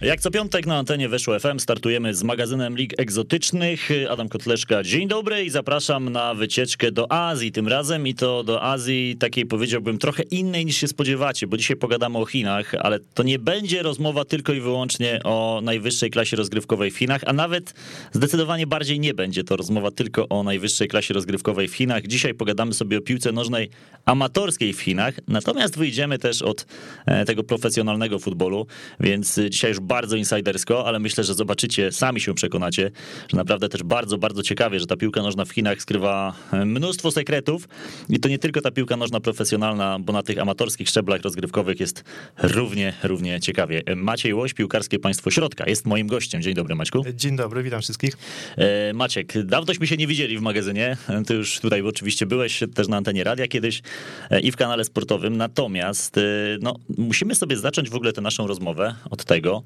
[0.00, 3.88] Jak co piątek na antenie Weszło FM startujemy z magazynem Lig Egzotycznych.
[4.10, 8.62] Adam Kotleszka, dzień dobry i zapraszam na wycieczkę do Azji tym razem i to do
[8.62, 13.22] Azji takiej powiedziałbym trochę innej niż się spodziewacie, bo dzisiaj pogadamy o Chinach, ale to
[13.22, 17.74] nie będzie rozmowa tylko i wyłącznie o najwyższej klasie rozgrywkowej w Chinach, a nawet
[18.12, 22.06] zdecydowanie bardziej nie będzie to rozmowa tylko o najwyższej klasie rozgrywkowej w Chinach.
[22.06, 23.70] Dzisiaj pogadamy sobie o piłce nożnej
[24.04, 26.66] amatorskiej w Chinach, natomiast wyjdziemy też od
[27.06, 28.66] e, tego profesjonalnego futbolu,
[29.00, 32.90] więc dzisiaj już bardzo insidersko, ale myślę, że zobaczycie, sami się przekonacie,
[33.28, 36.34] że naprawdę też bardzo, bardzo ciekawie, że ta piłka nożna w Chinach skrywa
[36.66, 37.68] mnóstwo sekretów
[38.08, 42.04] i to nie tylko ta piłka nożna profesjonalna, bo na tych amatorskich szczeblach rozgrywkowych jest
[42.42, 43.82] równie, równie ciekawie.
[43.96, 46.42] Maciej Łoś, piłkarskie państwo środka, jest moim gościem.
[46.42, 47.04] Dzień dobry, Maćku.
[47.14, 48.16] Dzień dobry, witam wszystkich.
[48.56, 50.96] E, Maciek, dawnośmy się nie widzieli w magazynie.
[51.26, 53.82] Ty już tutaj oczywiście byłeś też na antenie radia kiedyś
[54.30, 55.36] e, i w kanale sportowym.
[55.36, 56.22] Natomiast e,
[56.60, 59.62] no, musimy sobie zacząć w ogóle tę naszą rozmowę od tego,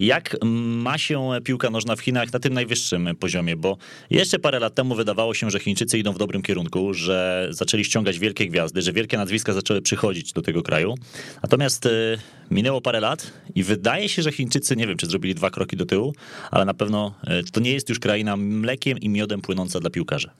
[0.00, 3.56] jak ma się piłka nożna w Chinach na tym najwyższym poziomie?
[3.56, 3.76] Bo
[4.10, 8.18] jeszcze parę lat temu wydawało się, że Chińczycy idą w dobrym kierunku, że zaczęli ściągać
[8.18, 10.94] wielkie gwiazdy, że wielkie nazwiska zaczęły przychodzić do tego kraju.
[11.42, 12.18] Natomiast y,
[12.50, 15.86] minęło parę lat i wydaje się, że Chińczycy, nie wiem, czy zrobili dwa kroki do
[15.86, 16.14] tyłu,
[16.50, 20.30] ale na pewno y, to nie jest już kraina mlekiem i miodem płynąca dla piłkarzy.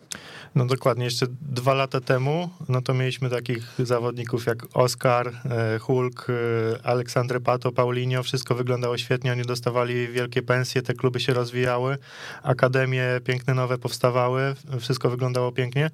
[0.54, 6.26] No dokładnie, jeszcze dwa lata temu, no to mieliśmy takich zawodników jak Oscar, e, Hulk,
[6.28, 11.98] e, Aleksandre Pato, Paulinho, wszystko wyglądało świetnie, oni dostawali wielkie pensje, te kluby się rozwijały,
[12.42, 15.90] akademie piękne nowe powstawały, wszystko wyglądało pięknie,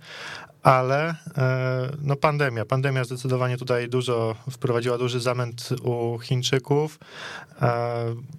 [0.63, 6.99] ale e, no pandemia, pandemia zdecydowanie tutaj dużo wprowadziła duży zamęt u Chińczyków,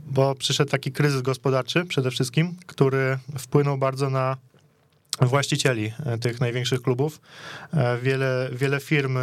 [0.06, 4.38] bo przyszedł taki kryzys gospodarczy przede wszystkim, który wpłynął bardzo na
[5.22, 7.22] właścicieli e, tych największych klubów.
[7.73, 9.22] E, wiele, wiele firm e,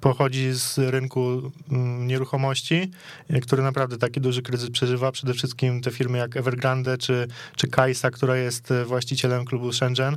[0.00, 2.90] pochodzi z rynku mm, nieruchomości,
[3.42, 5.12] który naprawdę taki duży kryzys przeżywa.
[5.12, 10.16] Przede wszystkim te firmy jak Evergrande czy, czy Kaisa, która jest właścicielem klubu Shenzhen,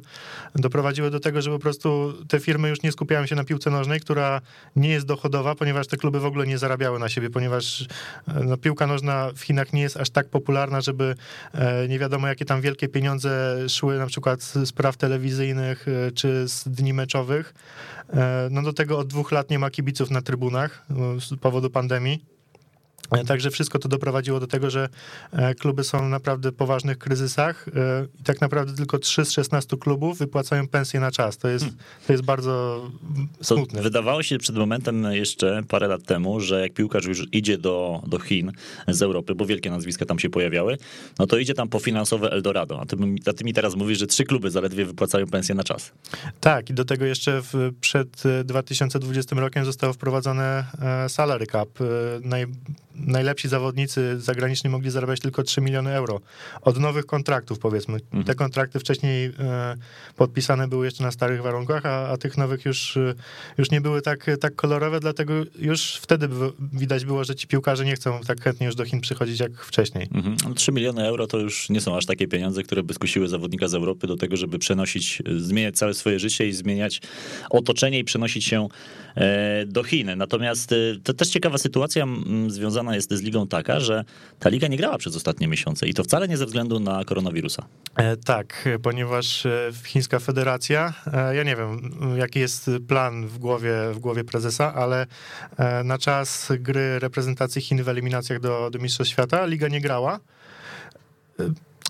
[0.55, 3.99] doprowadziły do tego, że po prostu te firmy już nie skupiają się na piłce nożnej,
[3.99, 4.41] która
[4.75, 7.87] nie jest dochodowa, ponieważ te kluby w ogóle nie zarabiały na siebie, ponieważ
[8.27, 11.15] no, piłka nożna w Chinach nie jest aż tak popularna, żeby
[11.89, 16.67] nie wiadomo jakie tam wielkie pieniądze szły na przykład z spraw telewizyjnych e, czy z
[16.67, 17.53] dni meczowych.
[18.13, 21.69] E, no do tego od dwóch lat nie ma kibiców na trybunach e, z powodu
[21.69, 22.36] pandemii.
[23.11, 24.89] E, także wszystko to doprowadziło do tego, że
[25.31, 27.71] e, kluby są w naprawdę poważnych kryzysach e,
[28.19, 31.37] i tak naprawdę tylko 3 z 16 klubów wypłacają pensje na czas.
[31.37, 31.83] To jest, hmm.
[32.07, 32.81] to jest bardzo
[33.41, 33.81] smutne.
[33.81, 38.19] wydawało się przed momentem jeszcze parę lat temu, że jak piłkarz już idzie do, do
[38.19, 38.51] Chin
[38.87, 40.77] z Europy, bo wielkie nazwiska tam się pojawiały,
[41.19, 42.81] no to idzie tam po finansowe Eldorado.
[42.81, 42.97] A ty,
[43.29, 45.91] a ty mi teraz mówisz, że trzy kluby zaledwie wypłacają pensje na czas.
[46.39, 50.65] Tak, i do tego jeszcze w, przed 2020 rokiem zostało wprowadzone
[51.07, 51.69] salary cap.
[52.21, 52.45] Naj,
[52.99, 56.21] najlepsi zawodnicy zagraniczni mogli zarabiać tylko 3 miliony euro
[56.61, 57.93] od nowych kontraktów, powiedzmy.
[57.93, 58.23] Mhm.
[58.23, 59.75] Te kontrakty wcześniej e,
[60.15, 63.13] podpisane były jeszcze na starych warunkach, a, a tych nowych już, e,
[63.57, 66.29] już nie były tak, tak kolorowe, dlatego już wtedy
[66.73, 70.07] widać było, że ci piłkarze nie chcą tak chętnie już do Chin przychodzić jak wcześniej.
[70.13, 70.55] Mhm.
[70.55, 73.73] 3 miliony euro to już nie są aż takie pieniądze, które by skusiły zawodnika z
[73.73, 77.01] Europy do tego, żeby przenosić, zmieniać całe swoje życie i zmieniać
[77.49, 78.67] otoczenie i przenosić się
[79.15, 80.11] e, do Chin.
[80.17, 82.05] Natomiast to też ciekawa sytuacja
[82.47, 84.03] związana jest z ligą taka, że
[84.39, 87.65] ta liga nie grała przez ostatnie miesiące i to wcale nie ze względu na koronawirusa.
[87.95, 93.73] E, tak, ponieważ e, chińska federacja, e, ja nie wiem, jaki jest plan w głowie,
[93.93, 95.07] w głowie prezesa, ale
[95.83, 100.19] na czas gry reprezentacji Chin w eliminacjach do, do Mistrzostw Świata liga nie grała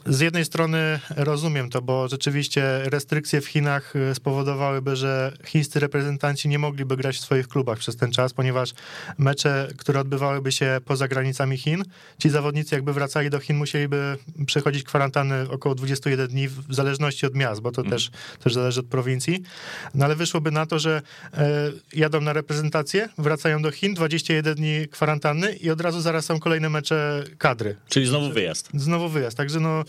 [0.10, 6.50] z jednej strony rozumiem to, bo rzeczywiście restrykcje w Chinach y, spowodowałyby, że chińscy reprezentanci
[6.50, 8.74] nie mogliby grać w swoich klubach przez ten czas, ponieważ
[9.18, 11.84] mecze, które odbywałyby się poza granicami Chin,
[12.20, 17.36] ci zawodnicy jakby wracali do Chin, musieliby przechodzić kwarantannę około 21 dni w zależności od
[17.36, 17.92] miast, bo to mm.
[17.92, 18.12] też,
[18.44, 19.44] też zależy od prowincji.
[19.96, 21.02] No ale wyszłoby na to, że
[21.34, 26.40] e, jadą na reprezentację, wracają do Chin, 21 dni kwarantanny i od razu zaraz są
[26.40, 27.76] kolejne mecze kadry.
[27.90, 28.70] Czyli znowu wyjazd.
[28.74, 29.84] Znowu wyjazd, także no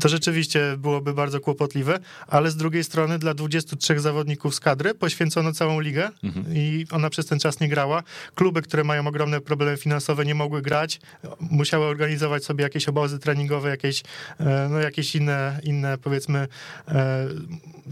[0.00, 5.52] to rzeczywiście byłoby bardzo kłopotliwe, ale z drugiej strony dla 23 zawodników z kadry poświęcono
[5.52, 6.46] całą ligę mhm.
[6.56, 8.02] i ona przez ten czas nie grała.
[8.34, 11.00] Kluby, które mają ogromne problemy finansowe, nie mogły grać,
[11.40, 14.02] musiały organizować sobie jakieś obozy treningowe, jakieś,
[14.40, 16.48] e, no, jakieś inne, inne powiedzmy,
[16.88, 17.28] e,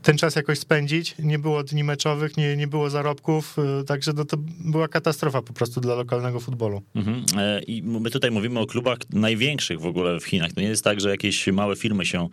[0.03, 1.15] ten czas jakoś spędzić.
[1.19, 5.53] Nie było dni meczowych, nie, nie było zarobków, e, także no, to była katastrofa po
[5.53, 6.83] prostu dla lokalnego futbolu.
[6.95, 7.25] Mhm.
[7.67, 10.53] I my tutaj mówimy o klubach największych w ogóle w Chinach.
[10.53, 12.29] To nie jest tak, że jakieś małe firmy się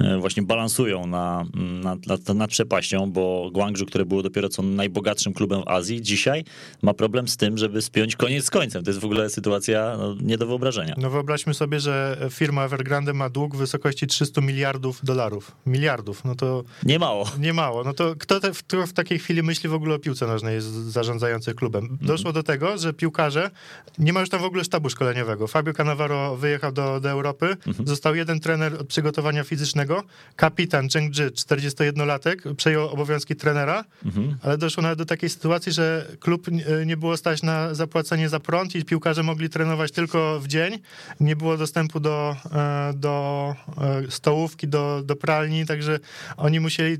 [0.00, 5.32] e, właśnie balansują na, nad, nad, nad przepaścią, bo Guangzhou, które było dopiero co najbogatszym
[5.32, 6.44] klubem w Azji, dzisiaj
[6.82, 8.84] ma problem z tym, żeby spiąć koniec z końcem.
[8.84, 10.94] To jest w ogóle sytuacja no, nie do wyobrażenia.
[10.98, 15.52] No wyobraźmy sobie, że firma Evergrande ma dług w wysokości 300 miliardów dolarów.
[15.66, 16.64] Miliardów, no to...
[16.84, 17.30] Nie mało.
[17.38, 17.84] Nie mało.
[17.84, 20.68] No to kto, te, kto w takiej chwili myśli w ogóle o piłce nożnej jest
[20.68, 21.84] zarządzający klubem?
[21.84, 22.06] Mhm.
[22.06, 23.50] Doszło do tego, że piłkarze,
[23.98, 25.46] nie ma już tam w ogóle sztabu szkoleniowego.
[25.46, 27.88] Fabio Cannavaro wyjechał do, do Europy, mhm.
[27.88, 30.02] został jeden trener od przygotowania fizycznego,
[30.36, 34.36] kapitan Zheng Zhi, 41-latek, przejął obowiązki trenera, mhm.
[34.42, 36.46] ale doszło nawet do takiej sytuacji, że klub
[36.86, 40.78] nie było stać na zapłacenie za prąd i piłkarze mogli trenować tylko w dzień.
[41.20, 45.98] Nie było dostępu do, e, do e, stołówki, do, do pralni, także
[46.36, 46.96] oni musieli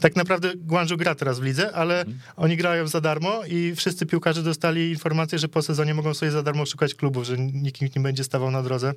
[0.00, 2.18] tak naprawdę Guangzhou gra teraz w lidze, ale mhm.
[2.36, 6.42] oni grają za darmo i wszyscy piłkarze dostali informację, że po sezonie mogą sobie za
[6.42, 8.94] darmo szukać klubów, że nikt nie będzie stawał na drodze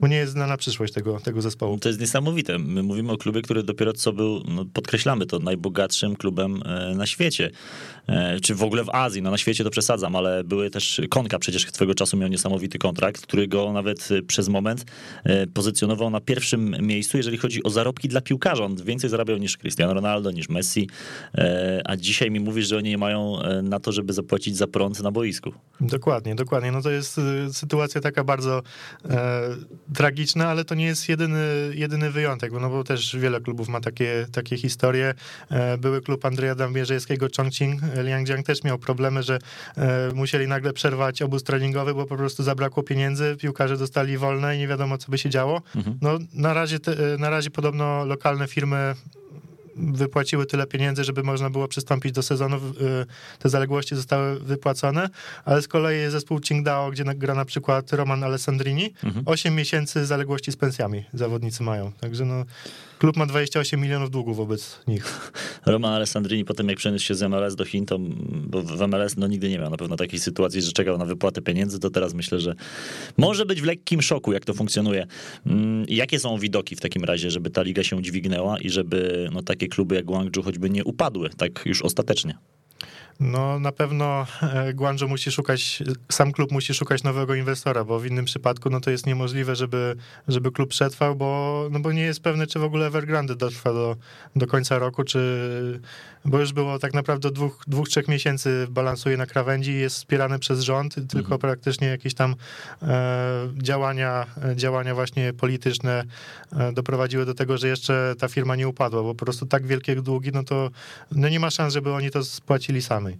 [0.00, 1.78] bo nie jest znana przyszłość tego, tego zespołu.
[1.78, 2.58] To jest niesamowite.
[2.58, 7.06] My mówimy o klubie, który dopiero co był, no podkreślamy to, najbogatszym klubem e, na
[7.06, 7.50] świecie.
[8.06, 11.38] E, czy w ogóle w Azji, no na świecie to przesadzam, ale były też, Konka
[11.38, 14.84] przecież swego czasu miał niesamowity kontrakt, który go nawet e, przez moment
[15.54, 18.64] pozycjonował na pierwszym miejscu, jeżeli chodzi o zarobki dla piłkarza.
[18.64, 20.88] On więcej zarabiał niż Cristiano Ronaldo, niż Messi,
[21.84, 25.10] a dzisiaj mi mówisz, że oni nie mają na to, żeby zapłacić za prąd na
[25.10, 25.52] boisku.
[25.80, 26.72] Dokładnie, dokładnie.
[26.72, 27.20] No to jest
[27.52, 28.62] sytuacja taka bardzo
[29.94, 34.26] tragiczne, ale to nie jest jedyny, jedyny wyjątek, no bo też wiele klubów ma takie,
[34.32, 35.14] takie historie.
[35.50, 39.38] E, były klub Andrzeja Dambierzejskiego, Chongqing, Liangjiang też miał problemy, że
[39.76, 44.58] e, musieli nagle przerwać obóz treningowy, bo po prostu zabrakło pieniędzy, piłkarze dostali wolne i
[44.58, 45.62] nie wiadomo, co by się działo.
[45.76, 45.98] Mhm.
[46.02, 48.94] No na razie, te, na razie podobno lokalne firmy
[49.76, 52.56] wypłaciły tyle pieniędzy, żeby można było przystąpić do sezonu.
[52.56, 52.60] Y,
[53.38, 55.08] te zaległości zostały wypłacone,
[55.44, 59.22] ale z kolei zespół Qingdao, gdzie gra na przykład Roman Alessandrini, mhm.
[59.28, 61.92] 8 miesięcy zaległości z pensjami zawodnicy mają.
[61.92, 62.44] Także no,
[62.98, 65.32] Klub ma 28 milionów długów wobec nich.
[65.66, 67.98] Roman Alessandrini potem jak przeniósł się z MLS do Chin, to
[68.30, 71.42] bo w MLS no, nigdy nie miał na pewno takiej sytuacji, że czekał na wypłatę
[71.42, 72.54] pieniędzy, to teraz myślę, że
[73.16, 75.06] może być w lekkim szoku, jak to funkcjonuje.
[75.46, 79.42] Mm, jakie są widoki w takim razie, żeby ta liga się dźwignęła i żeby no,
[79.42, 82.38] takie kluby jak Guangzhou choćby nie upadły tak już ostatecznie?
[83.20, 85.82] No na pewno e, Guangzhou musi szukać,
[86.12, 89.96] sam klub musi szukać nowego inwestora, bo w innym przypadku no to jest niemożliwe, żeby,
[90.28, 93.96] żeby klub przetrwał, bo, no bo nie jest pewny, czy w ogóle Evergrande dotrwa do,
[94.36, 95.80] do końca roku, czy,
[96.26, 100.38] bo już było tak naprawdę dwóch, dwóch, trzech miesięcy balansuje na krawędzi i jest wspierany
[100.38, 101.40] przez rząd, tylko mhm.
[101.40, 102.34] praktycznie jakieś tam
[102.82, 106.04] e, działania, działania właśnie polityczne
[106.52, 109.96] e, doprowadziły do tego, że jeszcze ta firma nie upadła, bo po prostu tak wielkie
[109.96, 110.70] długi, no to
[111.10, 113.16] no nie ma szans, żeby oni to spłacili sami.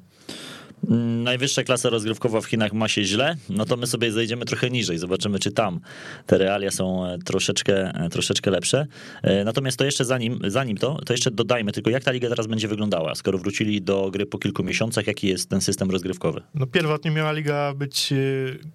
[1.23, 4.99] Najwyższa klasa rozgrywkowa w Chinach ma się źle, no to my sobie zejdziemy trochę niżej,
[4.99, 5.81] zobaczymy czy tam
[6.27, 8.87] te realia są e, troszeczkę, e, troszeczkę lepsze.
[9.23, 12.47] E, natomiast to jeszcze zanim, zanim to, to jeszcze dodajmy tylko jak ta liga teraz
[12.47, 16.43] będzie wyglądała, skoro wrócili do gry po kilku miesiącach, jaki jest ten system rozgrywkowy?
[16.55, 18.15] No pierwotnie miała liga być,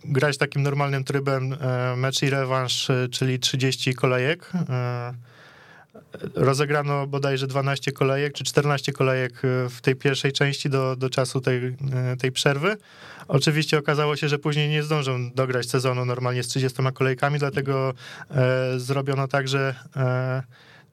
[0.06, 1.56] grać takim normalnym trybem
[1.98, 4.52] mecz i rewanż, czyli 30 kolejek
[6.36, 11.42] rozegrano bodajże 12 kolejek, czy 14 kolejek e, w tej pierwszej części do, do czasu
[11.42, 11.74] tej, e,
[12.20, 12.78] tej przerwy.
[13.28, 17.94] Oczywiście okazało się, że później nie zdążą dograć sezonu normalnie z 30 kolejkami, dlatego
[18.32, 20.44] e, zrobiono tak, że e,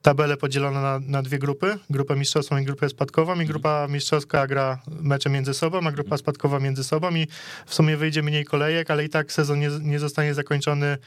[0.01, 4.79] tabelę podzielono na, na, dwie grupy, grupę mistrzowską i grupę spadkową i grupa mistrzowska gra
[5.01, 7.27] mecze między sobą, a grupa spadkowa między sobą i
[7.65, 10.97] w sumie wyjdzie mniej kolejek, ale i tak sezon nie, nie zostanie zakończony e,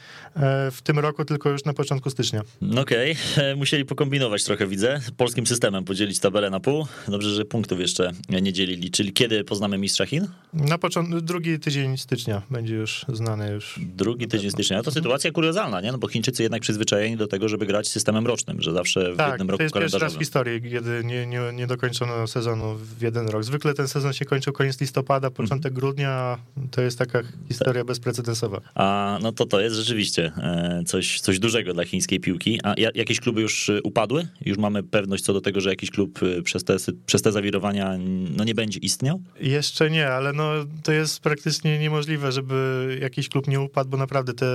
[0.71, 2.41] w tym roku, tylko już na początku stycznia.
[2.77, 3.55] Okej, okay.
[3.63, 6.87] musieli pokombinować trochę, widzę, polskim systemem podzielić tabelę na pół.
[7.07, 8.91] Dobrze, że punktów jeszcze nie dzielili.
[8.91, 10.27] Czyli kiedy poznamy mistrza Chin?
[10.53, 13.79] Na początku, drugi tydzień stycznia będzie już znany już.
[13.95, 14.77] Drugi tydzień stycznia.
[14.77, 15.91] No to sytuacja kuriozalna, nie?
[15.91, 19.29] No bo Chińczycy jednak przyzwyczajeni do tego, żeby grać systemem rocznym, że zawsze w tak,
[19.29, 23.01] jednym roku to jest pierwszy raz w historii, kiedy nie, nie, nie dokończono sezonu w
[23.01, 23.43] jeden rok.
[23.43, 25.79] Zwykle ten sezon się kończył koniec listopada, początek mm.
[25.79, 26.37] grudnia,
[26.71, 28.61] to jest taka historia bezprecedensowa.
[28.75, 32.59] A no to to jest rzeczywiście e, coś, coś dużego dla chińskiej piłki.
[32.63, 34.27] A jakieś kluby już e, upadły?
[34.45, 37.97] Już mamy pewność co do tego, że jakiś klub e, przez te, przez te zawirowania
[38.37, 39.21] no nie będzie istniał?
[39.39, 40.51] Jeszcze nie, ale no
[40.83, 44.45] to jest praktycznie niemożliwe, żeby jakiś klub nie upadł, bo naprawdę te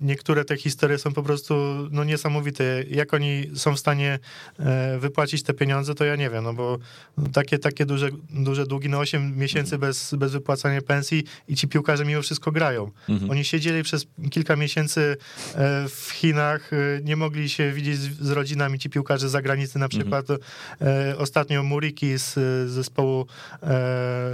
[0.00, 1.54] niektóre te historie są po prostu
[1.90, 2.84] no niesamowite.
[2.90, 4.18] Jak oni są w stanie
[4.58, 6.78] e, wypłacić te pieniądze, to ja nie wiem, no bo
[7.32, 9.80] takie, takie duże, duże długi, no 8 miesięcy Mhm.
[9.80, 12.90] bez, bez wypłacania pensji i ci piłkarze mimo wszystko grają.
[13.08, 13.30] Mhm.
[13.30, 15.16] Oni siedzieli przez kilka miesięcy
[15.54, 19.88] e, w Chinach, e, nie mogli się widzieć z, rodzinami, ci piłkarze z zagranicy na
[19.88, 20.26] przykład.
[20.30, 22.34] E, Ostatnio Muriki z
[22.70, 23.26] zespołu,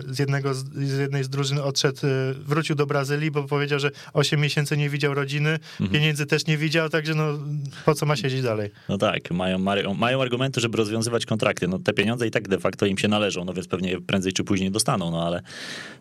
[0.07, 2.01] z, jednego, z jednej z drużyn odszedł,
[2.47, 5.59] wrócił do Brazylii, bo powiedział, że 8 miesięcy nie widział rodziny,
[5.93, 7.39] pieniędzy też nie widział, także no
[7.85, 8.71] po co ma siedzieć dalej?
[8.89, 11.69] No tak, mają, mają, mają argumenty, żeby rozwiązywać kontrakty.
[11.69, 14.45] No te pieniądze i tak de facto im się należą, no więc pewnie prędzej czy
[14.45, 15.43] później dostaną, no ale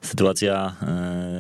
[0.02, 0.76] sytuacja,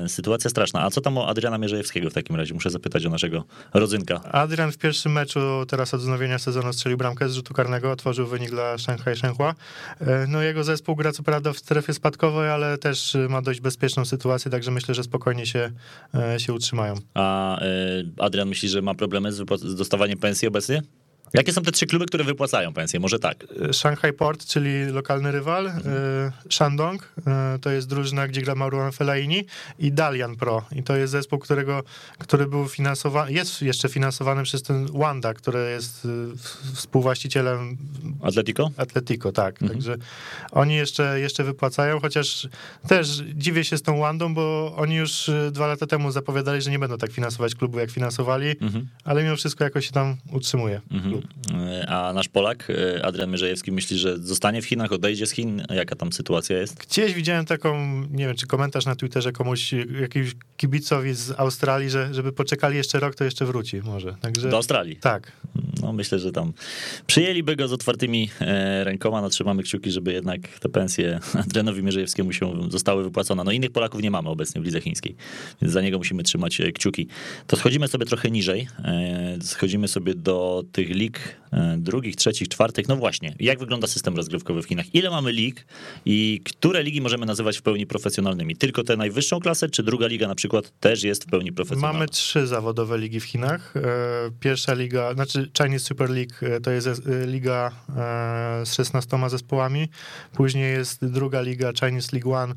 [0.03, 0.83] e, sytuacja straszna.
[0.83, 2.53] A co tam o Adriana Mierzejewskiego w takim razie?
[2.53, 3.43] Muszę zapytać o naszego
[3.73, 4.21] rodzynka.
[4.31, 8.49] Adrian w pierwszym meczu teraz od wznowienia sezonu strzelił bramkę z rzutu karnego, otworzył wynik
[8.49, 9.55] dla Shanghai Shenhua.
[10.01, 14.05] E, No jego zespół gra co prawda w strefie spadkowej, ale też ma dość bezpieczną
[14.05, 15.71] sytuację, także myślę, że spokojnie się,
[16.15, 16.95] e, się utrzymają.
[17.13, 17.59] A
[18.17, 20.81] Adrian myśli, że ma problemy z, z dostawaniem pensji obecnie?
[21.33, 22.99] Jakie są te trzy kluby, które wypłacają pensję?
[22.99, 23.45] Może tak.
[23.69, 25.71] E, Shanghai Port, czyli lokalny rywal, e,
[26.49, 29.45] Shandong, e, to jest drużyna, gdzie gra Marouane Fellaini
[29.79, 30.65] i Dalian Pro.
[30.71, 31.83] I to jest zespół, którego,
[32.17, 36.07] który był finansowany, jest jeszcze finansowany przez ten Wanda, który jest
[36.73, 37.77] współwłaścicielem
[38.23, 38.71] Atletico?
[38.77, 39.59] Atletico, tak.
[39.59, 39.95] Także
[40.51, 42.47] oni jeszcze, jeszcze wypłacają, chociaż
[42.87, 46.79] też dziwię się z tą Wandą, bo oni już dwa lata temu zapowiadali, że nie
[46.79, 48.87] będą tak finansować klubu, jak finansowali, Mhm.
[49.03, 50.81] ale mimo wszystko jakoś się tam utrzymuje.
[50.91, 51.16] Mhm.
[51.53, 55.63] E, A nasz Polak, e, Adrian Mierzejewski, myśli, że zostanie w Chinach, odejdzie z Chin?
[55.69, 56.75] Jaka tam sytuacja jest?
[56.75, 62.13] Gdzieś widziałem taką, nie wiem, czy komentarz na Twitterze komuś, jakiemuś kibicowi z Australii, że
[62.13, 64.15] żeby poczekali jeszcze rok, to jeszcze wróci może.
[64.21, 64.95] Także Do Australii.
[64.95, 65.31] tak.
[65.81, 66.53] No myślę, że tam
[67.07, 69.21] przyjęliby go z otwartymi e, rękoma.
[69.21, 73.43] No, trzymamy kciuki, żeby jednak te pensje Adrianowi Mierzejewskiemu się zostały wypłacone.
[73.43, 75.15] No innych Polaków nie mamy obecnie w lidze chińskiej,
[75.61, 77.07] więc za niego musimy trzymać kciuki.
[77.47, 78.67] To schodzimy sobie trochę niżej.
[79.41, 81.06] Schodzimy sobie do tych lig
[81.51, 82.87] e, drugich, trzecich, czwartych.
[82.87, 84.95] No właśnie, jak wygląda system rozgrywkowy w Chinach?
[84.95, 85.65] Ile mamy lig
[86.05, 88.55] i które ligi możemy nazywać w pełni profesjonalnymi?
[88.55, 91.93] Tylko tę najwyższą klasę, czy druga liga na przykład też jest w pełni profesjonalna?
[91.93, 93.73] Mamy trzy zawodowe ligi w Chinach.
[93.77, 93.81] E,
[94.39, 96.87] Pierwsza liga, znaczy Chinese Super League e, to jest
[97.25, 97.71] liga
[98.63, 99.89] z 16 zespołami.
[100.33, 102.55] Później jest druga liga Chinese League One,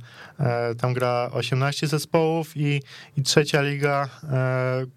[0.79, 2.83] tam gra 18 zespołów i,
[3.17, 4.09] i trzecia liga,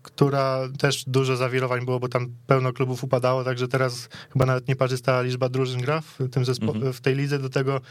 [0.01, 5.21] która też dużo zawirowań było, bo tam pełno klubów upadało, także teraz chyba nawet nieparzysta
[5.21, 7.39] liczba drużyn gra w, tym zespo- w tej lidze.
[7.39, 7.81] Do tego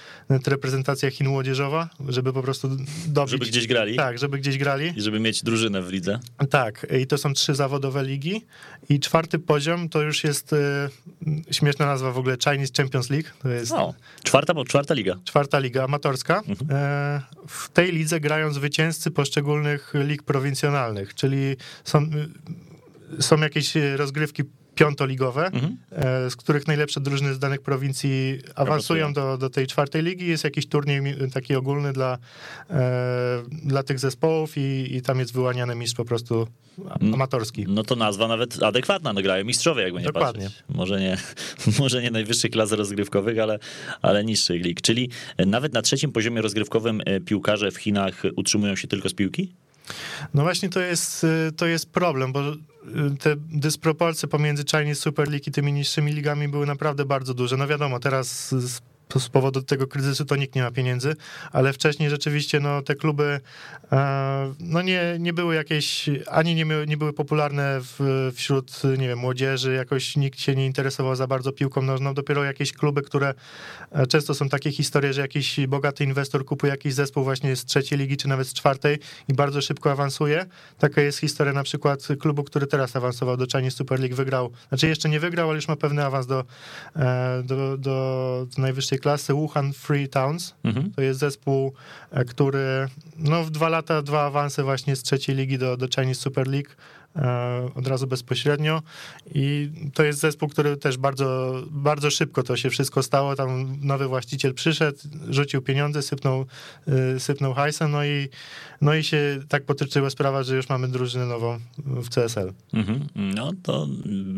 [0.46, 2.68] reprezentacja Chin młodzieżowa, żeby po prostu
[3.06, 3.30] dobić.
[3.30, 3.96] Żeby gdzieś grali?
[3.96, 4.92] Tak, żeby gdzieś grali.
[4.96, 6.20] I żeby mieć drużynę w lidze?
[6.50, 8.44] Tak, i to są trzy zawodowe ligi.
[8.88, 10.88] I czwarty poziom to już jest e,
[11.50, 13.28] śmieszna nazwa w ogóle Chinese Champions League.
[13.42, 13.94] To jest O,
[14.24, 15.16] czwarta, bo czwarta liga.
[15.24, 16.42] czwarta liga amatorska.
[16.70, 22.02] E, w tej lidze grają zwycięzcy poszczególnych lig prowincjonalnych, czyli są,
[23.18, 24.42] y, są jakieś rozgrywki
[24.86, 25.76] piątoligowe, Mhm.
[25.92, 30.26] e, z których najlepsze drużyny z danych prowincji awansują do, do tej czwartej ligi.
[30.26, 31.02] Jest jakiś turniej
[31.34, 32.18] taki ogólny dla,
[32.70, 36.46] e, dla tych zespołów i, i tam jest wyłaniany mistrz po prostu
[36.90, 37.64] a- amatorski.
[37.68, 40.44] No to nazwa nawet adekwatna, no grają mistrzowie, jakby nie Dokładnie.
[40.44, 40.64] patrzeć.
[40.68, 41.16] Może nie,
[41.80, 43.58] może nie najwyższych klas rozgrywkowych, ale,
[44.02, 44.80] ale niższych lig.
[44.80, 45.10] Czyli
[45.46, 49.52] nawet na trzecim poziomie rozgrywkowym e, piłkarze w Chinach utrzymują się tylko z piłki?
[50.34, 52.40] No właśnie to jest, to jest problem, bo
[53.20, 57.56] te dysproporcje pomiędzy Chinese Super League i tymi niższymi ligami były naprawdę bardzo duże.
[57.56, 58.54] No wiadomo, teraz
[59.20, 61.16] z, powodu tego kryzysu to nikt nie ma pieniędzy,
[61.52, 63.40] ale wcześniej rzeczywiście no, te kluby
[63.92, 69.18] e, no nie, nie były jakieś, ani nie, nie były popularne w, wśród, nie wiem,
[69.18, 73.34] młodzieży, jakoś nikt się nie interesował za bardzo piłką nożną, dopiero jakieś kluby, które
[73.92, 77.98] e, często są takie historie, że jakiś bogaty inwestor kupuje jakiś zespół właśnie z trzeciej
[77.98, 80.46] ligi, czy nawet z czwartej i bardzo szybko awansuje.
[80.78, 84.88] Taka jest historia na przykład klubu, który teraz awansował do Chinese Super League, wygrał, znaczy
[84.88, 86.44] jeszcze nie wygrał, ale już ma pewny awans do,
[86.96, 90.54] e, do, do najwyższej klasy, Wuhan Free Towns.
[90.64, 90.92] Mhm.
[90.92, 91.72] To jest zespół,
[92.10, 96.20] e, który no, w dwa lata, dwa awanse właśnie z trzeciej ligi do, do Chinese
[96.20, 96.70] Super League
[97.74, 98.82] od razu bezpośrednio
[99.34, 104.08] i to jest zespół, który też bardzo, bardzo szybko to się wszystko stało, tam nowy
[104.08, 104.98] właściciel przyszedł,
[105.30, 106.46] rzucił pieniądze, sypnął,
[106.88, 108.28] e, sypnął hajsem, no i,
[108.80, 112.52] no i się tak potyczyła sprawa, że już mamy drużynę nową w CSL.
[112.72, 113.06] Mhm.
[113.14, 113.88] No to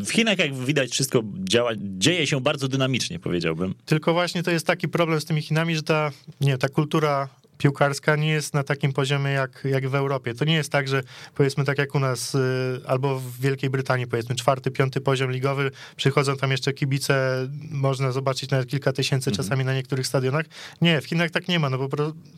[0.06, 3.74] w Chinach, jak widać, wszystko działa, dzieje się bardzo dynamicznie, powiedziałbym.
[3.84, 8.16] Tylko właśnie to jest taki problem z tymi Chinami, że ta, nie, ta kultura piłkarska
[8.16, 10.34] nie jest na takim poziomie jak, jak w Europie.
[10.34, 11.02] To nie jest tak, że
[11.34, 15.70] powiedzmy tak jak u nas y, albo w Wielkiej Brytanii powiedzmy czwarty, piąty poziom ligowy,
[15.96, 20.46] przychodzą tam jeszcze kibice, można zobaczyć nawet kilka tysięcy czasami na niektórych stadionach.
[20.80, 21.88] Nie, w Chinach tak nie ma, no bo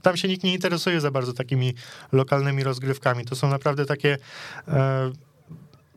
[0.03, 1.75] tam się nikt nie interesuje za bardzo takimi
[2.13, 3.25] lokalnymi rozgrywkami.
[3.25, 4.19] To są naprawdę takie
[4.69, 5.13] e,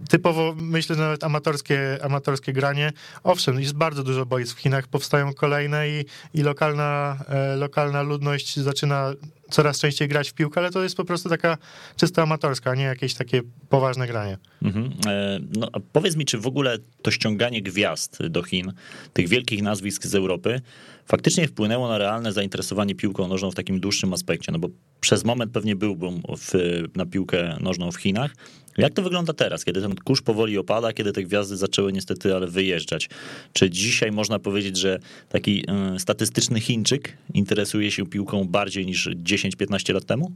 [0.10, 2.94] typowo, myślę, że nawet amatorskie, amatorskie granie.
[3.24, 8.60] Owszem, jest bardzo dużo boisk w Chinach, powstają kolejne i, i lokalna, e, lokalna ludność
[8.60, 9.13] zaczyna
[9.50, 11.58] coraz częściej grać w piłkę, ale to jest po prostu taka
[11.96, 14.38] czysto amatorska, a nie jakieś takie poważne granie.
[14.62, 14.91] Mhm.
[15.08, 18.74] E, no, powiedz mi, czy w ogóle to ściąganie gwiazd do Chin,
[19.13, 20.62] tych wielkich nazwisk z Europy,
[21.09, 24.51] faktycznie wpłynęło na realne zainteresowanie piłką nożną w takim dłuższym aspekcie?
[24.51, 24.67] No bo
[25.01, 26.53] przez moment pewnie byłbym w,
[26.95, 28.35] na piłkę nożną w Chinach.
[28.77, 32.47] Jak to wygląda teraz, kiedy ten kurz powoli opada, kiedy te gwiazdy zaczęły niestety ale
[32.47, 33.09] wyjeżdżać?
[33.53, 34.99] Czy dzisiaj można powiedzieć, że
[35.29, 40.31] taki y, statystyczny Chińczyk interesuje się piłką bardziej niż 10-15 lat temu?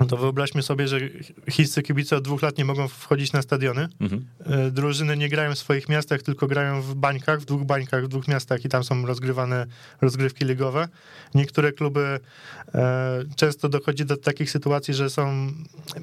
[0.00, 1.00] No to wyobraźmy sobie, że
[1.50, 3.88] chińscy kibice od dwóch lat nie mogą wchodzić na stadiony.
[4.00, 4.24] Mhm.
[4.46, 8.08] E, drużyny nie grają w swoich miastach, tylko grają w bańkach, w dwóch bańkach, w
[8.08, 9.66] dwóch miastach i tam są rozgrywane
[10.00, 10.88] rozgrywki ligowe.
[11.34, 12.20] Niektóre kluby
[12.74, 15.52] e, często dochodzi do takich sytuacji, że są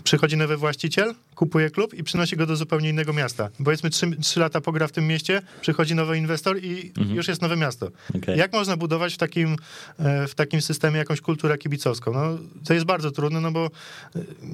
[0.04, 3.50] przychodzi nowy właściciel, kupuje klub i przynosi go do zupełnie innego miasta.
[3.66, 7.16] Powiedzmy trzy, trzy lata pogra w tym mieście, przychodzi nowy inwestor i mhm.
[7.16, 7.92] już jest nowe miasto.
[8.16, 8.38] Okay.
[8.38, 9.56] Jak można budować w takim,
[10.00, 12.14] e, w takim systemie jakąś kulturę kibicowską?
[12.14, 13.70] No, to jest bardzo trudne, no bo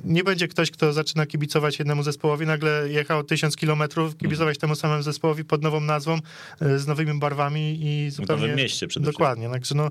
[0.04, 5.04] nie będzie ktoś, kto zaczyna kibicować jednemu zespołowi, nagle jechał tysiąc kilometrów, kibicować temu samemu
[5.04, 6.20] zespołowi pod nową nazwą,
[6.62, 8.38] e, z nowymi barwami i zupełnie...
[8.38, 9.14] W nowym mieście przede wszystkim.
[9.14, 9.90] Dokładnie, także no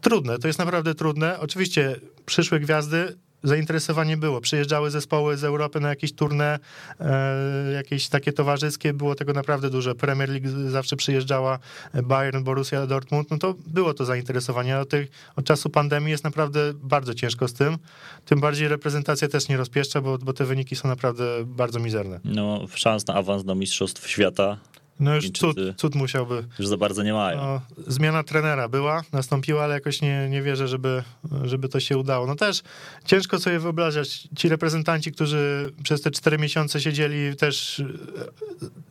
[0.00, 1.40] trudne, to jest naprawdę trudne.
[1.40, 1.96] Oczywiście
[2.26, 4.40] przyszłe gwiazdy zainteresowanie było.
[4.40, 6.58] Przyjeżdżały zespoły z Europy na jakieś turne,
[7.00, 9.94] e, jakieś takie towarzyskie, było tego naprawdę dużo.
[9.94, 11.58] Premier League zawsze przyjeżdżała,
[12.02, 14.78] Bayern, Borussia Dortmund, no to było to zainteresowanie.
[14.78, 17.78] Od, tych, od czasu pandemii jest naprawdę bardzo ciężko z tym.
[18.24, 22.20] Tym bardziej reprezentacja też nie rozpieszcza, bo, bo te wyniki są naprawdę bardzo mizerne.
[22.24, 24.58] No, szans na awans do Mistrzostw Świata
[25.00, 26.44] no już cud, cud musiałby.
[26.58, 27.36] Już za bardzo nie mają.
[27.36, 31.02] No, zmiana trenera była, nastąpiła, ale jakoś nie, nie wierzę, żeby,
[31.44, 32.26] żeby to się udało.
[32.26, 32.62] No też
[33.04, 37.82] ciężko sobie wyobrażać, ci reprezentanci, którzy przez te cztery miesiące siedzieli też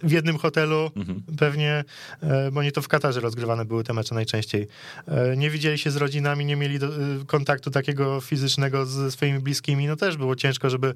[0.04, 1.24] w jednym hotelu, mhm.
[1.38, 1.84] pewnie,
[2.22, 4.68] e, bo nie to w Katarze rozgrywane były te mecze najczęściej.
[5.08, 6.92] E, nie widzieli się z rodzinami, nie mieli do, e,
[7.28, 9.88] kontaktu takiego fizycznego ze swoimi bliskimi.
[9.88, 10.94] No też było ciężko, żeby,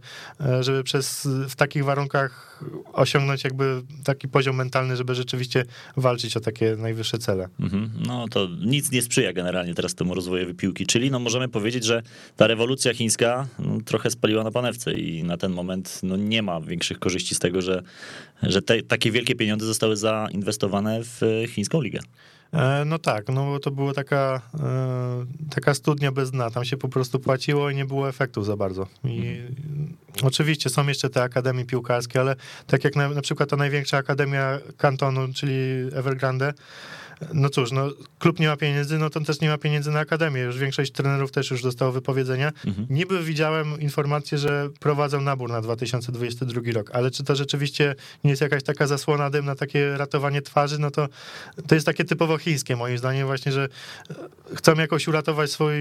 [0.60, 2.60] żeby przez, w takich warunkach
[2.94, 5.66] osiągnąć jakby taki poziom mentalny, żeby rzeczywiście
[5.98, 7.50] walczyć o takie najwyższe cele.
[7.60, 7.90] Mhm.
[8.08, 12.02] No to nic nie sprzyja generalnie teraz temu rozwojowi piłki, czyli no możemy powiedzieć, że
[12.36, 16.62] ta rewolucja chińska no, trochę spaliła na panewce i na ten moment no, nie ma
[16.62, 17.84] większych korzyści z tego, że,
[18.44, 22.00] że te, takie wielkie pieniądze zostały zainwestowane w chińską ligę.
[22.54, 26.50] E, no tak, no bo to była taka, e, taka studnia bez dna.
[26.50, 28.88] Tam się po prostu płaciło i nie było efektów za bardzo.
[29.04, 29.96] I mhm.
[30.24, 32.36] oczywiście są jeszcze te akademie piłkarskie, ale
[32.68, 35.56] tak jak na, na przykład ta największa akademia kantonu, czyli
[35.94, 36.54] Evergrande,
[37.34, 40.42] no cóż, no, klub nie ma pieniędzy, no to też nie ma pieniędzy na akademię.
[40.42, 42.52] Już większość trenerów też już dostało wypowiedzenia.
[42.66, 42.88] Mhm.
[42.90, 48.42] Niby widziałem informację, że prowadzą nabór na 2022 rok, ale czy to rzeczywiście nie jest
[48.42, 51.10] jakaś taka zasłona dym na takie ratowanie twarzy, no to
[51.68, 53.70] to jest takie typowo chińskie moim zdaniem właśnie, że
[54.56, 55.74] chcą jakoś uratować swój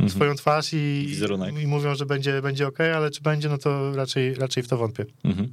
[0.00, 0.10] mhm.
[0.10, 1.16] swoją twarz i,
[1.62, 4.76] i, mówią, że będzie, będzie ok, ale czy będzie, no to raczej, raczej w to
[4.76, 5.06] wątpię.
[5.24, 5.48] Mhm.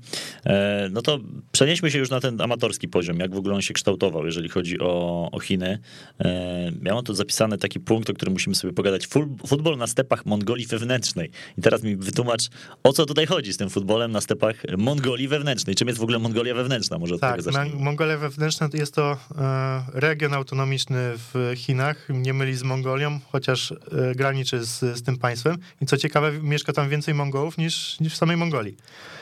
[0.45, 1.19] E, no to
[1.51, 4.79] przenieśmy się już na ten amatorski poziom, jak w ogóle on się kształtował, jeżeli chodzi
[4.79, 5.79] o, o Chiny.
[6.19, 9.07] E, miałem tu zapisany taki punkt, o którym musimy sobie pogadać.
[9.47, 11.31] Futbol na stepach Mongolii wewnętrznej.
[11.57, 12.49] I teraz mi wytłumacz,
[12.83, 15.75] o co tutaj chodzi z tym futbolem na stepach Mongolii wewnętrznej.
[15.75, 16.97] Czym jest w ogóle Mongolia wewnętrzna?
[16.97, 17.39] Może od tak,
[17.73, 23.71] Mongolia wewnętrzna to jest to e, region autonomiczny w Chinach, nie myli z Mongolią, chociaż
[23.71, 25.57] e, graniczy z, z tym państwem.
[25.81, 28.77] I co ciekawe, mieszka tam więcej Mongołów niż, niż w samej Mongolii.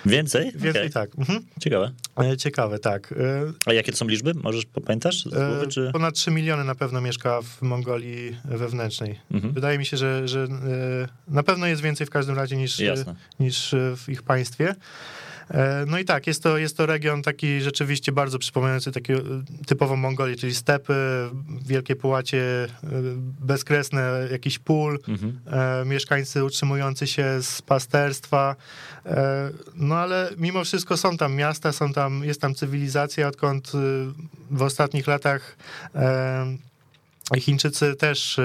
[0.05, 0.51] Więcej?
[0.55, 0.89] Więcej, okay.
[0.89, 1.09] tak.
[1.19, 1.39] Mhm.
[1.59, 1.91] Ciekawe.
[2.19, 3.11] E, ciekawe, tak.
[3.11, 4.33] E, A jakie to są liczby?
[4.33, 5.23] Możesz pamiętasz?
[5.23, 5.89] Głowy, czy...
[5.91, 9.19] Ponad 3 miliony na pewno mieszka w Mongolii wewnętrznej.
[9.31, 9.53] Mhm.
[9.53, 10.47] Wydaje mi się, że, że
[11.27, 12.81] na pewno jest więcej w każdym razie niż,
[13.39, 14.75] niż w ich państwie.
[15.51, 19.13] E, no i tak, jest to, jest to region taki rzeczywiście bardzo przypominający taki
[19.65, 20.95] typowo Mongolię, czyli stepy,
[21.65, 22.67] wielkie połacie, e,
[23.41, 25.39] bezkresne, jakiś pól, mhm.
[25.47, 28.55] E, mieszkańcy utrzymujący się z pasterstwa.
[29.75, 33.71] No ale mimo wszystko są tam miasta, są tam, jest tam cywilizacja, odkąd
[34.51, 35.57] w ostatnich latach
[37.39, 38.39] Chińczycy też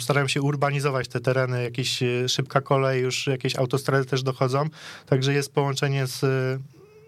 [0.00, 4.68] starają się urbanizować te tereny, jakieś e, szybka kolej, już jakieś autostrady też dochodzą,
[5.06, 6.20] także jest połączenie z,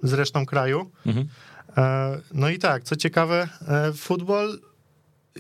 [0.03, 0.90] z resztą kraju.
[1.07, 1.29] Mhm.
[1.77, 4.59] E, no i tak, co ciekawe, e, futbol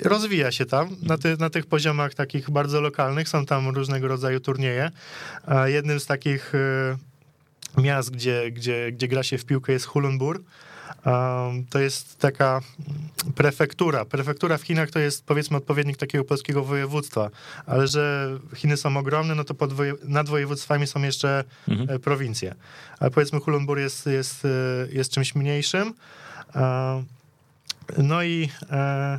[0.02, 4.40] rozwija się tam na, ty, na tych poziomach takich bardzo lokalnych, są tam różnego rodzaju
[4.40, 4.90] turnieje.
[5.64, 6.52] Jednym z takich
[7.78, 10.42] miast, gdzie, gdzie, gdzie gra się w piłkę jest Hulunbur,
[11.70, 12.60] To jest taka
[13.34, 14.04] prefektura.
[14.04, 17.30] Prefektura w Chinach to jest powiedzmy odpowiednik takiego polskiego województwa,
[17.66, 19.94] ale że Chiny są ogromne, no to pod woje...
[20.04, 21.90] nad województwami są jeszcze mhm.
[21.90, 22.54] E, prowincje.
[23.00, 24.48] Ale powiedzmy Hulunbur jest, jest, e,
[24.92, 25.94] jest czymś mniejszym.
[27.98, 29.18] No i e,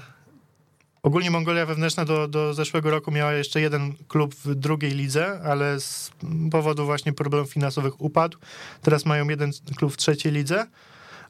[1.04, 5.80] ogólnie Mongolia wewnętrzna do, do zeszłego roku miała jeszcze jeden klub w drugiej lidze, ale
[5.80, 6.12] z
[6.52, 8.38] powodu właśnie problemów finansowych upadł.
[8.82, 10.68] Teraz mają jeden klub w trzeciej lidze